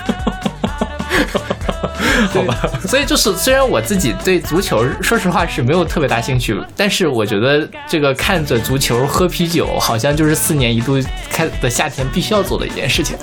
[2.33, 2.57] 好吧。
[2.87, 11.01] 所以就是，虽然我自己对足球，说实话是没有特别大兴趣，但是我觉得这个看着足球喝啤酒，好像就是四年一度
[11.31, 13.17] 开的夏天必须要做的一件事情。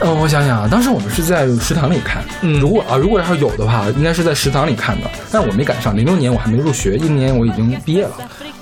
[0.00, 8.12] 嗯，我想想啊，当时我们是在食堂里看，嗯如果啊，如果要是有的话，应该是在食堂里看的，但是我没赶上，零六年我还没入学，一零年我已经毕业了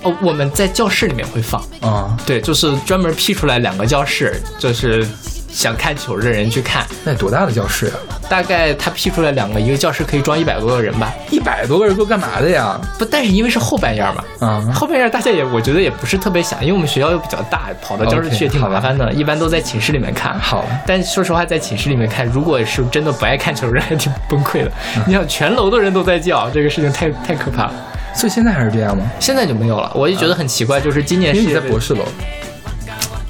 [0.03, 2.17] 哦，我们在教室里面会放，啊。
[2.25, 5.07] 对，就是专门辟出来两个教室，就是
[5.55, 6.85] 想看球的人去看。
[7.05, 7.93] 那多大的教室呀、
[8.29, 11.15] 大概他辟出来两个，一个教室可以装一百多个人吧。
[11.31, 12.79] 一百多个人够干嘛的呀？
[12.99, 20.37] 不，但是因为是后半夜嘛，啊，后半夜大家也我觉得也不是特别想，因为我们学校又比较大，跑到教室去也挺麻烦的，一般都在寝室里面看。
[20.39, 24.73] 好但说实话，在寝室里面看，如果是真的不爱看球的人，还挺崩溃的。
[25.07, 27.75] 你想，全楼的人都在叫，这个事情太太可怕了。
[28.15, 29.05] 所以现在还是这样吗？
[29.21, 32.05] 现在就没有了，我就觉得很奇怪，就是今年因为你世界杯在博士楼。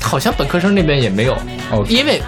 [0.04, 1.36] 好像本科生那边也没有
[1.88, 2.22] 因为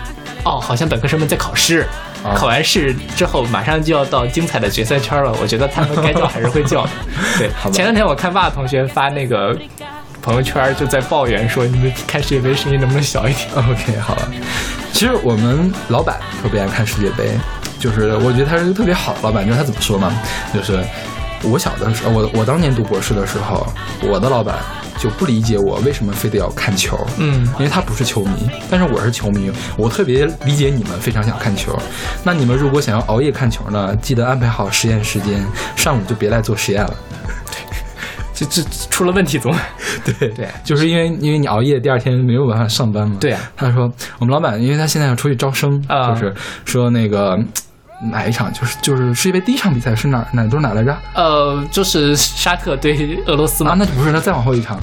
[0.45, 1.87] 哦，好像本科生们在考试，
[2.24, 5.33] 啊考完试之后马上就要到精彩的决赛圈了。
[5.41, 6.91] 我觉得他们该叫还是会叫的。
[7.39, 9.57] 对好，前两天我看爸同学发那个
[10.22, 13.49] 朋友圈，就在抱怨说你们看世界杯声音能不能小一点？
[13.55, 14.29] OK，好了。
[14.93, 17.31] 其实我们老板特别爱看世界杯，
[17.79, 19.43] 就是我觉得他是一个特别好的老板。
[19.43, 20.11] 你知道他怎么说吗？
[20.55, 20.83] 就是
[21.43, 23.66] 我小的时候，我我当年读博士的时候，
[24.03, 24.57] 我的老板
[24.99, 26.99] 就不理解我为什么非得要看球。
[27.18, 31.78] 嗯，因为他不是球迷，但是我是球迷，我特别理解你们非常想看球。
[32.24, 35.44] 那你们如果想要熬夜看球呢，记得安排好实验时间，
[35.76, 36.94] 上午就别来做实验了。
[38.34, 39.51] 这这出了问题总
[40.05, 43.16] 对对就是因为因为你熬夜，第二天没有办法上班嘛。
[43.18, 46.34] 对啊他说我们老板，因为他现在要出去招生，啊就是
[46.66, 47.38] 说那个
[48.01, 50.97] 哪一场，就是就是世界杯第一场比赛是哪哪都哪来着？
[51.14, 53.74] 呃，就是沙特对俄罗斯啊，嘛。
[53.78, 54.78] 那不是，那再往后一场。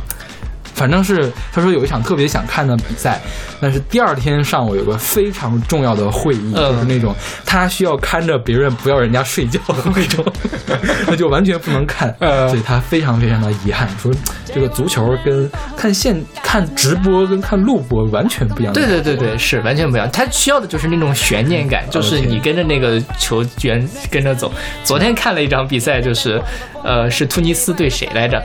[0.74, 3.22] 反正是他说有一场特别想看的比赛，
[3.62, 7.16] 但是第二天上午有个非常重要的会议，嗯就是那种
[7.46, 10.26] 他需要看着别人不要人家睡觉的那种，
[11.08, 14.12] 那就完全不能看，呃所以他非常非常的遗憾，说
[14.46, 18.74] 这个足球跟看现看直播跟看录播完全不一样。
[18.74, 20.10] 对对对对，是完全不一样。
[20.12, 24.52] 他需要的就是那种悬念感，就是你跟着那个球员跟着走。
[24.84, 26.42] 昨天看了一场比赛，就是，
[26.84, 28.42] 呃，是突尼斯对谁来着？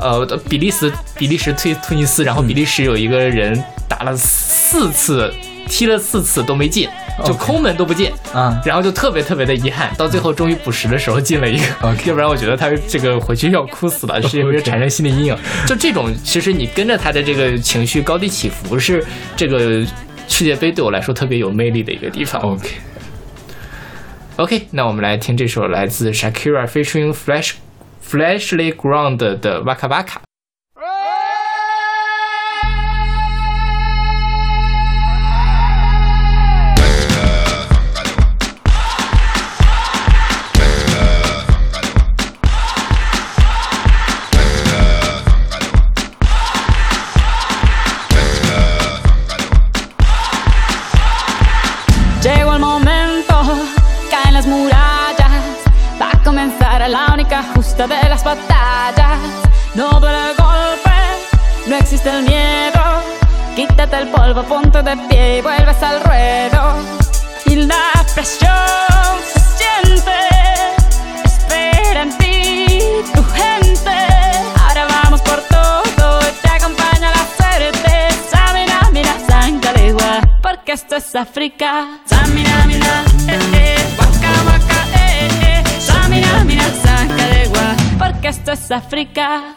[0.00, 5.32] 呃，比利时，比利时推突尼斯，然后比利时有一个人打了四次，
[5.66, 6.88] 踢了四次都没进，
[7.24, 8.12] 就空门都不进。
[8.32, 11.64] 啊，然后就特别特别的遗憾，到最后终于补时的时候进了一个
[12.06, 15.36] 要不然我觉得他这个回去要哭死了，是因为产生心理阴影。
[15.66, 19.04] 就这种，其实你跟着他的这个情绪高低起伏，是
[19.36, 19.84] 这个
[20.28, 22.40] 世界杯对我来说特别有魅力的一个地方。
[22.42, 27.54] OK，OK，那我们来听这首来自 Shakira featuring Flash
[28.08, 30.27] Flashly Ground 的 Waka Waka。
[81.48, 82.00] Es África.
[82.04, 85.80] Samina, mira, eh, eh, waka, waka, eh, eh.
[85.80, 89.56] Samina, mira, Sangalegua, porque esto es África.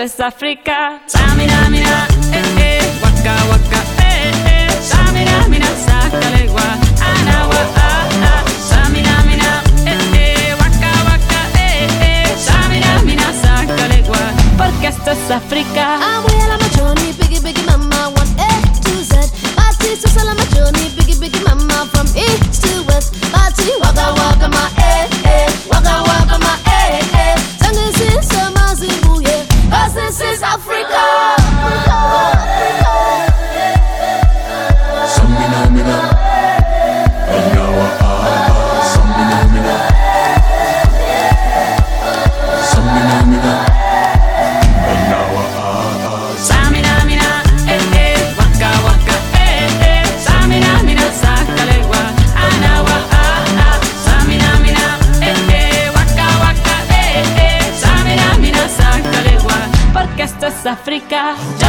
[0.00, 0.79] West Africa.
[61.20, 61.59] 啊。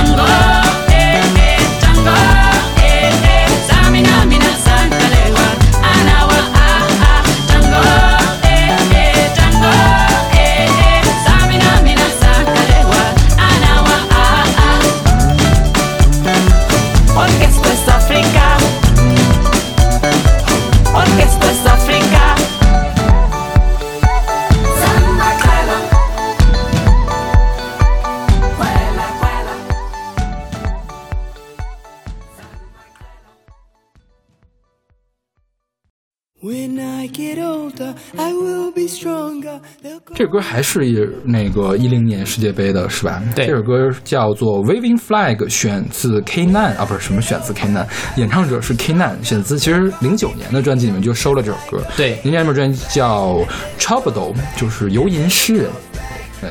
[40.52, 43.24] 还是一那个一零年世界杯的是吧？
[43.34, 47.86] 对这首歌叫做《Waving Flag》，选自 K Nine 啊，不是什么选自 K Nine，
[48.18, 51.82] 演唱者是 K Nine，选自其实零九年的专辑里面就收了这首歌。
[51.96, 53.38] 对零年那本专辑叫
[53.80, 55.70] 《Troubadour》，就是游吟诗人。
[56.42, 56.50] 对，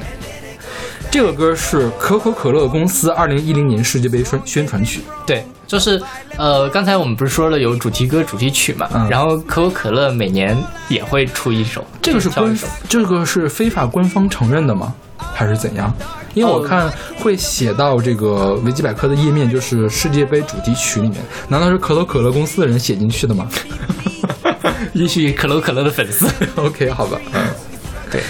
[1.10, 5.00] 这个歌是可口可乐公司二零一零年世界杯宣宣传曲。
[5.26, 6.00] 对，就是
[6.36, 10.56] 呃，刚才我们不是说了有主题歌、主题曲嘛，嗯然后可口可乐每年
[10.88, 12.56] 也会出一首，这个是官
[12.88, 14.94] 这个是非法官方承认的吗？
[15.34, 15.92] 还是怎样？
[16.32, 16.88] 因为我哦看
[17.18, 23.48] 会写到这个维基百科的页面，就是世界杯主题曲里面，难道是可口可乐公司的人写进去的吗
[24.94, 26.28] 也许可口可乐的粉丝。
[26.54, 27.42] OK，好吧，嗯，
[28.12, 28.22] 对。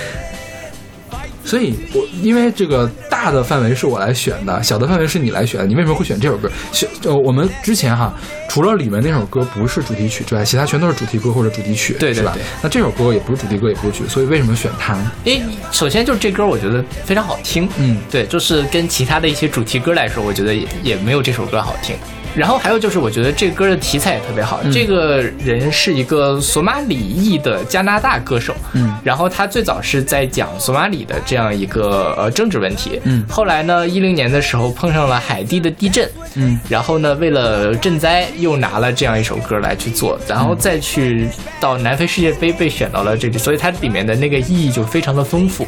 [1.51, 6.49] 所以我因为这个大的范围是我来选的，小的范围是你来选的，你为什么会选这首歌？
[6.71, 8.15] 选呃，我们之前哈，
[8.49, 12.37] 除了里面那首歌不是主题曲之外，其他全都是主题歌或者主题曲，对对吧？
[12.63, 14.97] 那这首歌也不是主题歌，也不是曲，所以为什么选它？
[15.25, 21.97] 因为首先就是这歌，我觉得非常好听，嗯对，就是跟其他的一些主题歌来说，我觉得也也没有这首歌好听。
[22.35, 24.61] 然后还有就是，我觉得这歌的题材也特别好。
[24.63, 41.29] 嗯这个人是一个索马里裔的加拿大歌手，嗯然后他最早是在讲索马里的这样一个呃政治问题，嗯后来呢，一零年的时候碰上了海地的地震，嗯然后呢，为了赈灾，又拿了这样一首歌来去做，然后再去
[41.59, 45.67] 到南非世界杯被选到了这里，所以它里面的那个意义就非常的丰富。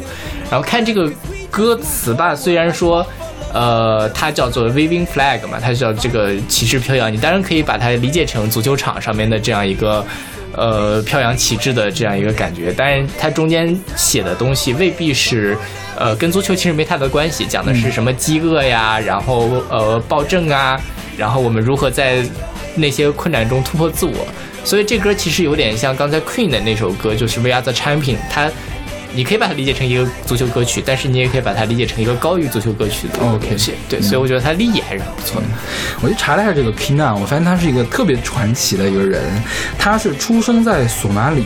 [0.49, 1.11] 然后看这个
[1.51, 3.05] 歌词吧，虽然说。
[3.53, 7.13] 呃，它叫做 waving flag 嘛，它叫这个旗帜飘扬。
[7.13, 10.03] 你当然可以把它理解成足球场上面的这样一个
[10.53, 15.55] 呃飘扬旗帜的这样一个感觉，但是它中间写的东西未必是
[15.95, 20.81] 呃跟足球其实没太大关系，讲的是什么饥饿呀，然后呃暴政啊，
[21.15, 22.25] 然后我们如何在
[22.75, 24.27] 那些困难中突破自我。
[24.63, 28.49] 所以这歌其实有点像刚才 Queen 的那首歌，就是 We Are the Champion，它。
[29.15, 33.73] 你可以把它理解成一个足球歌曲，但是你也可以把它理解成一个高于足球歌曲的 OK 东西。
[33.87, 35.47] 对，所以我觉得它立意还是很不错的。
[36.01, 39.21] 我就查了一下这个 k i n a 我发现他是一个特别传奇的一个人。
[39.77, 41.43] 他是出生在索马里，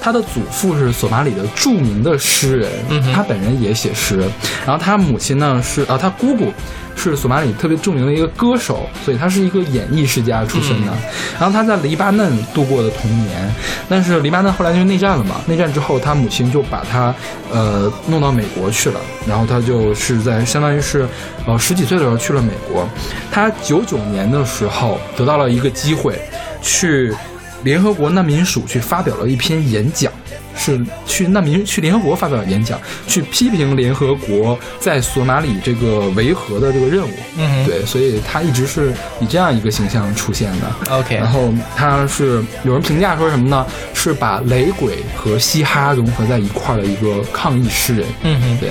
[0.00, 2.70] 他的祖父是索马里的著名的诗人，
[3.12, 4.18] 他本人也写诗。
[4.66, 6.52] 然后他母亲呢是啊，他姑姑
[6.96, 10.92] 是索马里特别著名的一个歌手，所以他是一个演艺世家出身的。
[11.38, 13.54] 然后他在黎巴嫩度过的童年，
[13.88, 17.14] 但是黎巴嫩后来就内战了嘛，内战之后他母亲就把他
[17.50, 21.06] 呃弄到美国去了，然后他就是在相当于是
[21.46, 22.86] 呃十几岁的时候去了美国。
[23.30, 26.20] 他九九年的时候得到了一个机会，
[26.60, 27.14] 去
[27.62, 30.12] 联合国难民署去发表了一篇演讲。
[30.56, 37.12] 是去难民去联合国发表演讲，去批评联合国在索马里这个维和的这个任务。
[37.38, 40.96] 嗯对，所以他一直是以这样一个形象出现的。
[40.96, 43.64] OK 然后他是有人评价说什么呢？
[43.94, 48.06] 是把雷鬼和嘻哈融合在一块儿的一个抗议诗人。
[48.24, 48.68] 嗯哼，对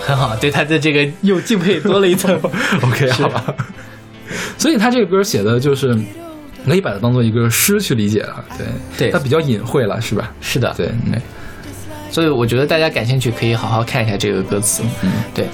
[0.00, 2.38] 很好，对他的这个又敬佩多了一层。
[2.82, 3.42] OK，好吧。
[4.56, 5.98] 所以他这个歌写的就是
[6.64, 8.44] 可以把它当做一个诗去理解了。
[8.56, 8.66] 对，
[8.96, 10.32] 对它比较隐晦了，是吧？
[10.40, 11.20] 是的，对，对
[12.10, 14.82] 所以我觉得大家感兴趣可以好好看一下这个歌词。
[15.02, 15.46] 嗯，对，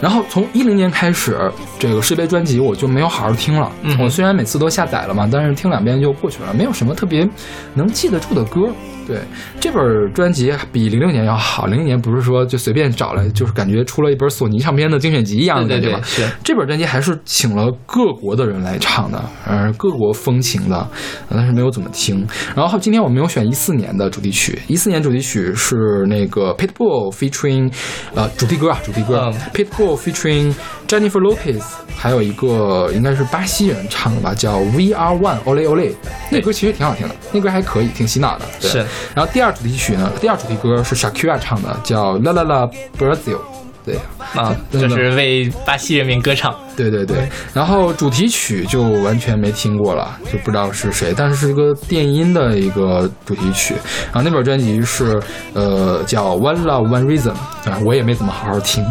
[0.00, 1.38] 然后从一零年开始，
[1.78, 3.70] 这个世界杯专辑我就没有好好听了。
[3.82, 7.28] 嗯我虽然每次都下载了嘛，但是听两遍就过去了，没有什么特别
[7.74, 8.68] 能记得住的歌。
[9.10, 9.18] 对，
[9.58, 9.82] 这本
[10.14, 11.66] 专辑比零六年要好。
[11.66, 16.00] 零六年不是说就随便找来，就是感觉出了一本索尼唱片的精选集一样的感觉吧。
[16.44, 20.88] 这本专辑还是请了各国的人来唱的，呃，各国风情的，
[21.28, 22.24] 但是没有怎么听。
[22.54, 27.72] 然后今天我们有选一四年的主题曲，一四年主题曲是那个 Pitbull featuring，
[28.14, 30.54] 呃，主题歌啊，主题歌、嗯 Pitbull featuring
[30.90, 31.62] Jennifer Lopez，
[31.96, 35.94] 还有一个应该是巴西人唱的吧，叫 We Are One Ole Ole，
[36.32, 38.44] 那歌其实挺好听的，那歌还可以，挺洗脑的。
[38.60, 38.78] 对是。
[39.14, 42.68] 然后第二主题曲呢，第二主题歌是 Shakira 唱的，叫 La La La
[42.98, 43.38] Brazil。
[43.86, 43.94] 对，
[44.34, 46.52] 啊，就是为巴西人民歌唱。
[46.76, 53.74] 对对对，然后主题曲就完全没听过了，就不知道是谁，但是是一个电音的一个主题曲。
[54.12, 55.22] 然后那本专辑是
[55.54, 57.30] 呃叫 One Love One Reason
[57.70, 58.84] 啊，我也没怎么好好听。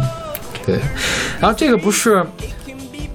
[0.70, 0.80] 对，
[1.40, 2.24] 然后这个不是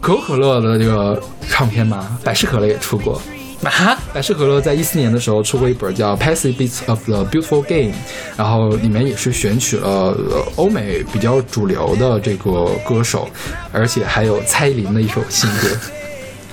[0.01, 2.17] 可口可乐的这个唱片吗？
[2.23, 3.21] 百事可乐也出过。
[3.63, 7.91] 啊，百事可乐在一四年的时候出过一本叫《Passive Beats of the Beautiful Game》，
[8.37, 13.27] 然后里面也是选取了呃欧美比较主流的这个歌手，
[13.71, 15.69] 而且还有蔡依林的一首新歌，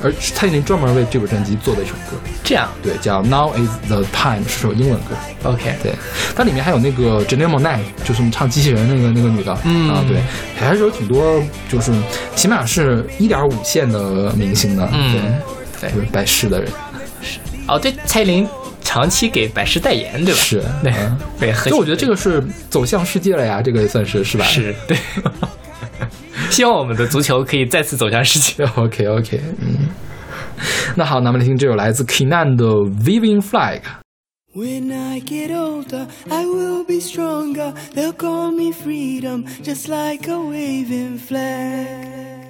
[0.03, 5.15] 而蔡依林专门为这本专辑做的一首歌，这样对，叫《Now Is the Time》，是首英文歌。
[5.45, 5.95] ，OK，对，
[6.35, 10.21] 它里面还有那个 Janelle Monáe，就是我们唱机器人那个那个女的，嗯啊，对，
[10.59, 11.93] 还是有挺多，就是
[12.35, 15.41] 起码是一点五线的明星的，嗯
[15.81, 16.71] 对，就是百事的人
[17.23, 17.39] 是，
[17.69, 18.49] 哦，对，蔡依林
[18.83, 20.41] 长期给百事代言，对吧？
[20.41, 24.45] 是对嗯对，很就我觉得这个是走向世界了呀，这个也算是是吧？
[24.45, 24.97] 是对。
[26.52, 28.64] 希望我们的足球可以再次走向世界。
[28.76, 29.90] OK OK，嗯，
[30.96, 33.82] 那好，那么来听这首来自 Kinan 的 Waving Flag。
[34.56, 37.74] When I get older, I will be stronger.
[37.94, 42.48] They'll call me freedom, just like a waving flag.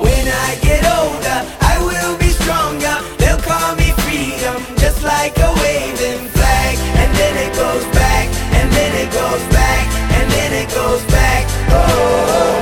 [0.00, 2.98] When I get older, I will be stronger.
[3.18, 6.78] They'll call me freedom, just like a waving flag.
[6.98, 8.26] And then it goes back,
[8.58, 9.55] and then it goes back,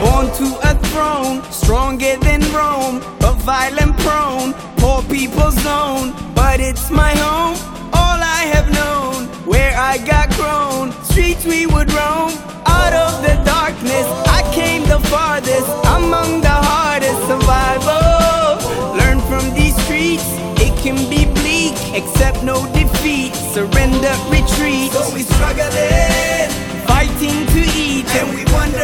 [0.03, 6.13] Born to a throne, stronger than Rome, but violent prone, poor people's zone.
[6.33, 7.57] But it's my home,
[7.93, 10.91] all I have known, where I got grown.
[11.03, 12.31] Streets we would roam,
[12.65, 14.07] out of the darkness.
[14.37, 18.95] I came the farthest, among the hardest survival.
[18.97, 20.25] Learn from these streets,
[20.59, 23.33] it can be bleak, except no defeat.
[23.53, 24.91] Surrender, retreat.
[24.91, 26.34] So we eat, and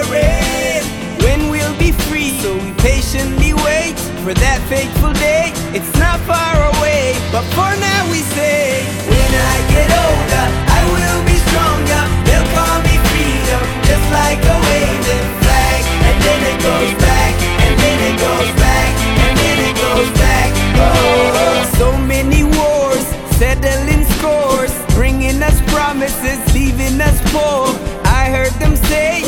[0.09, 2.31] when we'll be free.
[2.41, 5.53] So we patiently wait for that fateful day.
[5.73, 11.21] It's not far away, but for now we say, when I get older, I will
[11.25, 12.01] be stronger.
[12.27, 15.81] They'll call me freedom, just like a waving flag.
[16.07, 17.33] And then it goes back,
[17.65, 18.91] and then it goes back,
[19.25, 20.49] and then it goes back.
[20.81, 23.05] Oh, so many wars,
[23.37, 27.71] settling scores, bringing us promises, leaving us poor.
[28.05, 29.23] I heard them say,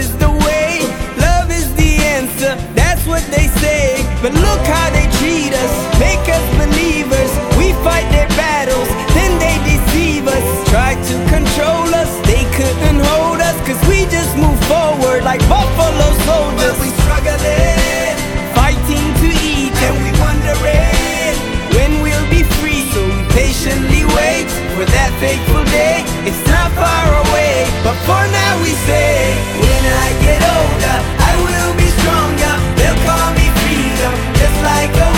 [0.00, 0.80] is the way,
[1.20, 2.56] love is the answer.
[2.72, 4.00] That's what they say.
[4.24, 7.30] But look how they treat us, make us believers.
[7.60, 10.46] We fight their battles, then they deceive us.
[10.72, 13.56] Try to control us, they couldn't hold us.
[13.68, 16.56] Cause we just move forward like buffalo soldiers.
[16.60, 18.16] But we struggling,
[18.56, 21.36] fighting to eat, and we wondering
[21.76, 22.88] when we'll be free.
[22.92, 26.08] So we patiently wait for that fateful day.
[26.24, 31.88] It's not far away, but for now we say, I get older, I will be
[31.98, 32.54] stronger.
[32.76, 35.09] They'll call me freedom, just like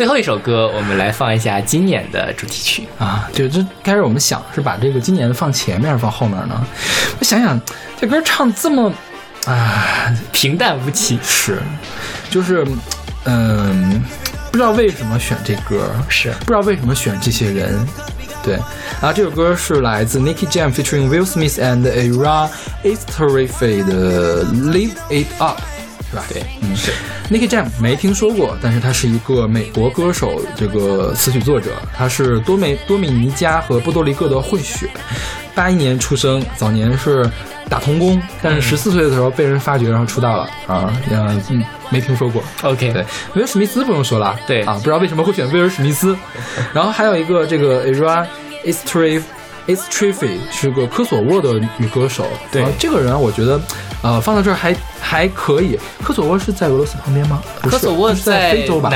[0.00, 2.88] 最后一首歌，我们来放一下今年的主题曲。
[2.98, 6.66] 啊，就这开始我们想是把这个今年的放前面放后面呢？
[7.18, 7.60] 我想想，
[8.00, 8.90] 这歌唱这么
[9.44, 11.58] 啊，平淡无奇，是，
[12.30, 12.66] 就是
[13.24, 14.02] 嗯，
[14.50, 17.86] 不知道为什么选这歌，是不知道为什么选这些人，
[18.42, 18.62] 对，对，
[19.02, 22.48] 然后这首歌是来自 Nicky Jam featuring Will Smith and Era
[22.82, 25.60] Estreffe 的 Live It Up，
[26.10, 26.24] 是吧？
[26.32, 26.90] 对，嗯，是
[27.30, 34.88] Nicky Jam 没听说过，但是他是一个美国歌手，这个词曲作者，他是多美多米尼加和波多黎各的混血，
[35.54, 37.30] 八一年出生，早年是
[37.68, 40.42] 打童工，但是十四岁的时候被人发掘，然后出道了。
[40.66, 42.42] 啊，嗯嗯，没听说过。
[42.62, 44.62] OK，对，威尔史密斯不用说了，对。
[44.62, 46.16] 啊，不知道为什么会选威尔史密斯。
[46.72, 48.26] 然后还有一个这个 Era
[49.66, 53.60] Estreffe 是个科索沃的女歌手，对这个人我觉得，
[54.02, 55.78] 呃，放到这儿还还可以。
[56.02, 57.42] 科索沃是在俄罗斯旁边吗？
[57.62, 58.90] 科索沃是在非洲吧？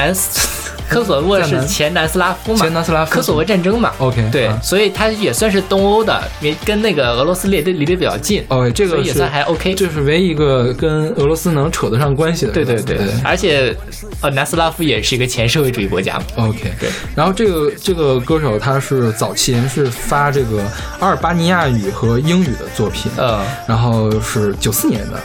[0.88, 2.60] 科索沃是前南斯拉夫嘛？
[2.60, 8.44] 前南斯拉夫科索沃战争嘛 OK，对啊，所以它也算是东欧的，也跟那个俄罗斯离得离得比较近。
[8.48, 12.52] 哦，这个也算还 OK 这是唯一一个跟俄罗斯能扯得上关系的。
[12.52, 13.74] 对对对，而且
[14.20, 16.24] 呃，南斯拉夫也是一个前社会主义国家嘛。
[16.36, 16.88] OK，对。
[17.14, 20.62] 然后这个这个歌手他是早期是发这个
[21.00, 25.20] 阿尔巴尼亚语和英语的作品，嗯，然后是九四年的，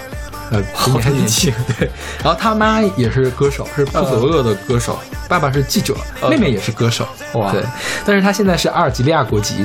[0.52, 1.54] 呃，好年轻。
[1.78, 1.90] 对，
[2.24, 5.00] 然后他妈也是歌手，是布索沃的歌手，
[5.30, 5.96] 爸爸是记者，
[6.28, 7.08] 妹妹也是歌手。
[7.34, 7.64] 哇对，
[8.04, 9.64] 但是他现在是阿尔及利亚国籍，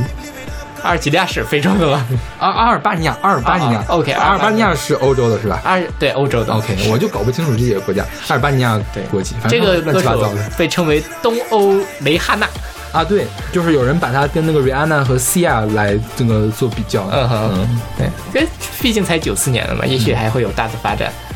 [0.82, 2.06] 阿尔及利亚是非洲的吗？
[2.38, 5.62] 阿阿尔巴尼亚，阿尔巴尼亚啊，OK，阿尔巴尼亚是欧洲的是吧？
[5.64, 6.52] 阿对欧洲的。
[6.52, 8.04] OK，我就搞不清楚这几个国家。
[8.28, 12.46] 阿尔巴尼亚对国籍，反这个乱七八糟的被称为东欧雷哈娜。
[12.92, 13.02] 啊。
[13.02, 17.08] 对，就是有人把他跟那个 Rihanna 和 Sia 来这个做比较。
[17.10, 18.46] 嗯哼，对，因为
[18.82, 21.10] 毕竟才九四年了嘛，也许还会有大的发展。
[21.30, 21.33] 嗯，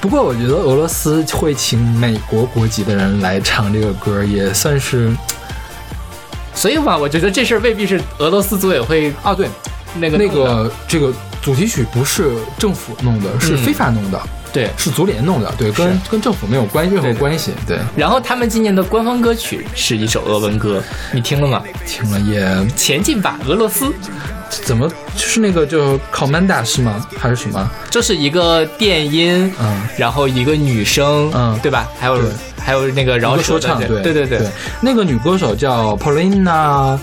[0.00, 5.14] 不过我觉得俄罗斯会请美国国籍的人来唱这个歌，也算是
[6.54, 9.48] 所以嘛，我觉得这事儿未必是俄罗斯组委会啊，对，
[9.96, 13.58] 那个那个这个主题曲不是政府弄的，是嗯。
[13.58, 14.20] 非法弄的，
[14.58, 14.70] 对。
[14.76, 17.52] 是足联弄的，对，跟跟政府没有关任何对对关系。
[17.66, 20.82] 对，然后他们今年的官方歌曲是一首俄文歌，
[21.12, 21.62] 你听了吗？
[21.86, 23.92] 听了也前进吧，俄罗斯！
[24.50, 27.06] 怎么就是那个就 Comanda 是吗？
[27.18, 27.70] 还是什么？
[27.90, 31.86] 这是一个电音，嗯，然后一个女生，嗯对吧？
[32.00, 32.18] 还有
[32.58, 34.40] 还有那个饶舌说唱，对对对对，
[34.80, 36.98] 那个女歌手叫 Polina。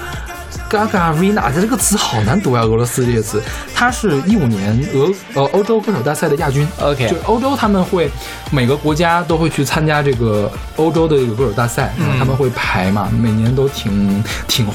[0.70, 2.62] Gagarina，这个词好难读啊！
[2.64, 3.42] 俄罗斯这个词，
[3.74, 6.68] 她是一五年俄呃欧洲歌手大赛的亚军。
[6.82, 8.10] OK 就欧洲他们会
[8.52, 14.68] 每个国家都会去参加这个欧洲的这个歌手大赛，然后他们会排嘛，每年都挺挺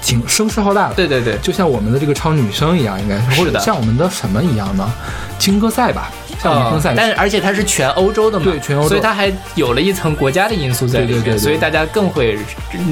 [0.00, 0.94] 挺声势浩大的。
[0.94, 4.90] 对对对，就像我们的这个超女生一样，应该是，或者是的像我们的什么一样呢？
[5.38, 6.10] 青歌赛吧，
[6.42, 12.38] 像女生赛嗯，但是而且它是全欧洲的嘛，对全欧洲所以它还有了一层国家的因素在里面，对对对对所以大家更会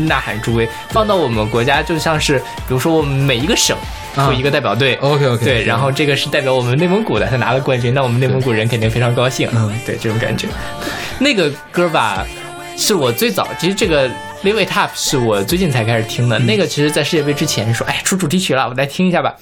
[0.06, 0.68] 呐喊助威。
[0.90, 3.77] 放到我们国家，就像是比如说我们每一个省
[4.16, 4.94] 啊出一个代表队。
[4.97, 9.48] OK，OK，对，然后这个是代表我们内蒙古的，他拿了冠军，那我们内蒙古人肯定非常高兴。
[9.55, 10.48] 嗯对，这种感觉。
[11.18, 12.27] 那个歌吧，
[12.77, 14.09] 是我最早，其实这个
[14.43, 16.39] Live It Up 是我最近才开始听嗯的。
[16.40, 19.35] 那个其实，在世界杯之前说，哎，出主题曲了，我来听一下吧。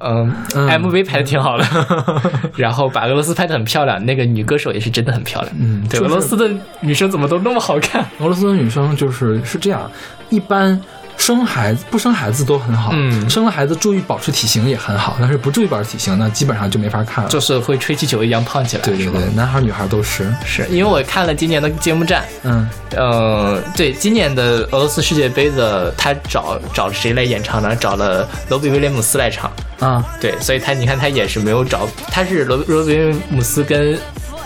[0.00, 1.64] 嗯嗯 m v 拍的挺好的，
[2.56, 5.52] 然后把俄罗斯拍的很漂亮，那个女歌手也是真的很漂亮。
[5.54, 6.50] 对，嗯就是俄罗斯的
[6.80, 8.02] 女生怎么都那么好看？
[8.20, 9.90] 俄罗斯的女生就是是这样，
[10.30, 10.80] 一般
[11.20, 17.28] 生孩子不生孩子都很好，嗯生了孩子注意保持体型也很好，但是不注意保持体型，那基本上就没法看了。
[17.28, 22.66] 就是会吹气球一样胖起来，对对对，男孩女孩都是，是因为我看了今年的揭幕战，嗯，
[22.96, 27.76] 呃，对，今年的俄罗斯世界杯的，他找找谁来演唱呢？
[27.76, 29.52] 找了罗比威廉姆斯来唱。
[29.78, 33.98] 啊，对，所以他你看他也是没有找，他是罗罗比威廉姆斯跟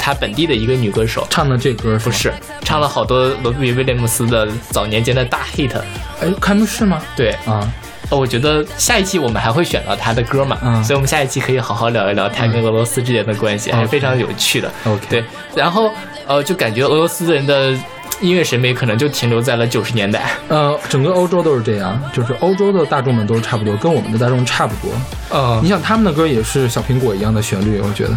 [0.04, 5.74] 他本地的一个女歌手，唱的这歌不是唱了好多罗比威廉姆斯的早年间的大 hit。
[6.20, 7.00] 哎，开幕式吗？
[7.16, 7.66] 对，啊，
[8.10, 14.70] 哦，我觉得下一期我们还会选到他的歌嘛，嗯所以我们下一期可以好好聊一聊他跟俄罗斯之间的关系，还是非常有趣的。
[14.84, 15.24] OK 对，
[15.56, 15.90] 然后
[16.26, 17.72] 呃，就感觉俄罗斯人的
[18.20, 20.32] 音乐审美可能就停留在了九十年代。
[20.48, 24.92] 呃，整个欧洲都是这样，就是欧洲的大众们都是差不多，跟我们的大众差不多。
[25.30, 28.14] 呃你，想他们的歌也是小苹果一样的旋律，我觉得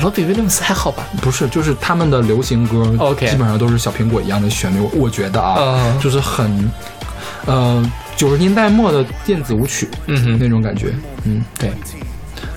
[0.00, 1.04] 罗比威廉姆斯还好吧？
[1.20, 6.70] 不是，就是他们的流行歌 OK 基本上都是小苹果一样的旋律，我觉得啊，嗯就是很
[7.46, 7.84] 呃
[8.16, 10.94] 九十年代末的电子舞曲，嗯哼那种感觉，
[11.24, 11.70] 嗯，对。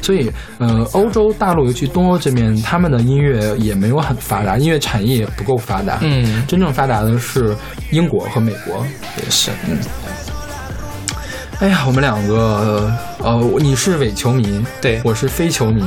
[0.01, 5.97] 所以，呃，欧洲大陆，尤其东欧这边，他们的音乐也没有很发达，音乐产业也不够发达。
[6.01, 7.55] 嗯真正发达的是
[7.91, 8.85] 英国和美国。
[9.17, 9.77] 也是，嗯。
[11.59, 15.81] 哎呀，我们两个，呃，你是伪球迷，对我是非球迷，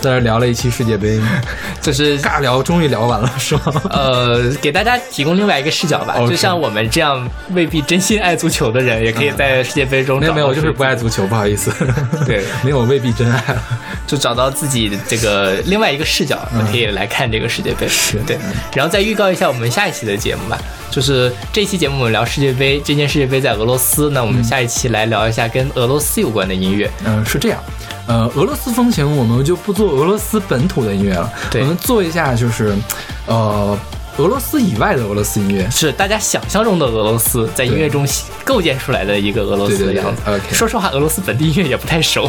[0.00, 1.20] 在这聊了一期世界杯，
[1.82, 3.62] 就是尬聊，终于聊完了，是吗？
[3.90, 6.16] 呃，给大家提供另外一个视角吧。
[6.20, 11.70] 就像我们这样未必真心爱足球的人，也可以在世界杯中找到没有没有，我就是不爱足球，不好意思。
[12.24, 13.62] 对没有未必真爱了。
[14.06, 17.86] 就找到自己这个另外一个视角，可以来看这个世界杯。
[17.86, 18.38] 是对，
[18.74, 20.58] 然后再预告一下我们下一期的节目吧。
[20.90, 26.90] 就是这期节目我们聊世界杯，今年世界杯在俄罗斯，那我们下一期来聊一下跟俄罗斯有关的音乐。
[27.04, 27.62] 嗯、是这样。
[28.06, 32.74] 呃，俄罗斯风情我们就不做俄罗斯本土的音乐了，我们做一下就是，
[33.26, 33.78] 呃，
[34.16, 35.68] 俄罗斯以外的俄罗斯音乐。
[35.70, 38.08] 是大家想象中的俄罗斯在音乐中
[38.44, 40.22] 构建出来的一个俄罗斯的样子。
[40.24, 42.26] 对对对，OK 说实话，俄罗斯本地音乐也不太熟。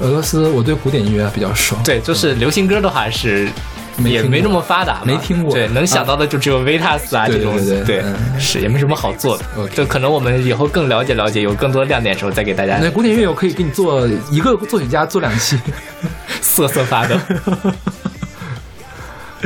[0.00, 3.48] 俄罗斯我对古典音乐比较熟，对，就是流行歌的话是。
[3.96, 8.02] 没也没那么发达，没听过对，能想到的就只有维塔斯啊对这种，对
[8.38, 9.44] 是也没什么好做的。
[9.74, 15.58] 就可能我们以后更了解了解，有更多亮点的时候再给大家那古典音乐我可以给你做一个作曲家做两期。
[16.40, 17.16] 瑟瑟发抖。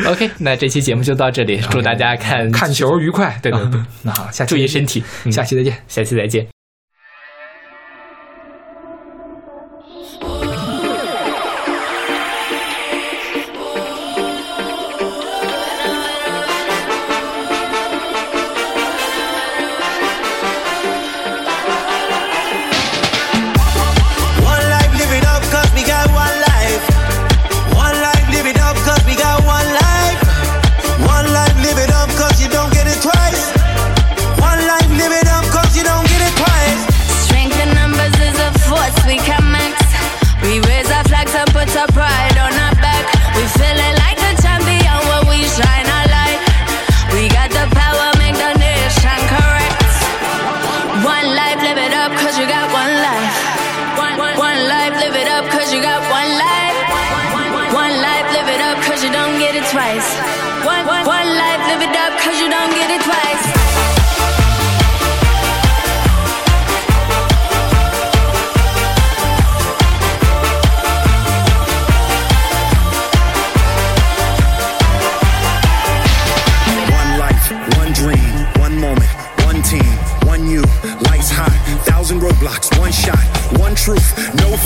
[0.06, 5.76] OK，那这期节目就到这里，祝大家看看球愉快，对对对啊那好，下期注意身体，嗯下期再见。
[5.88, 6.55] 下期再见。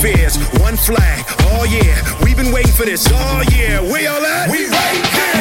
[0.01, 1.25] Fears, one flag.
[1.53, 3.07] Oh yeah, we've been waiting for this.
[3.13, 4.51] Oh yeah, we all at?
[4.51, 5.40] We right here.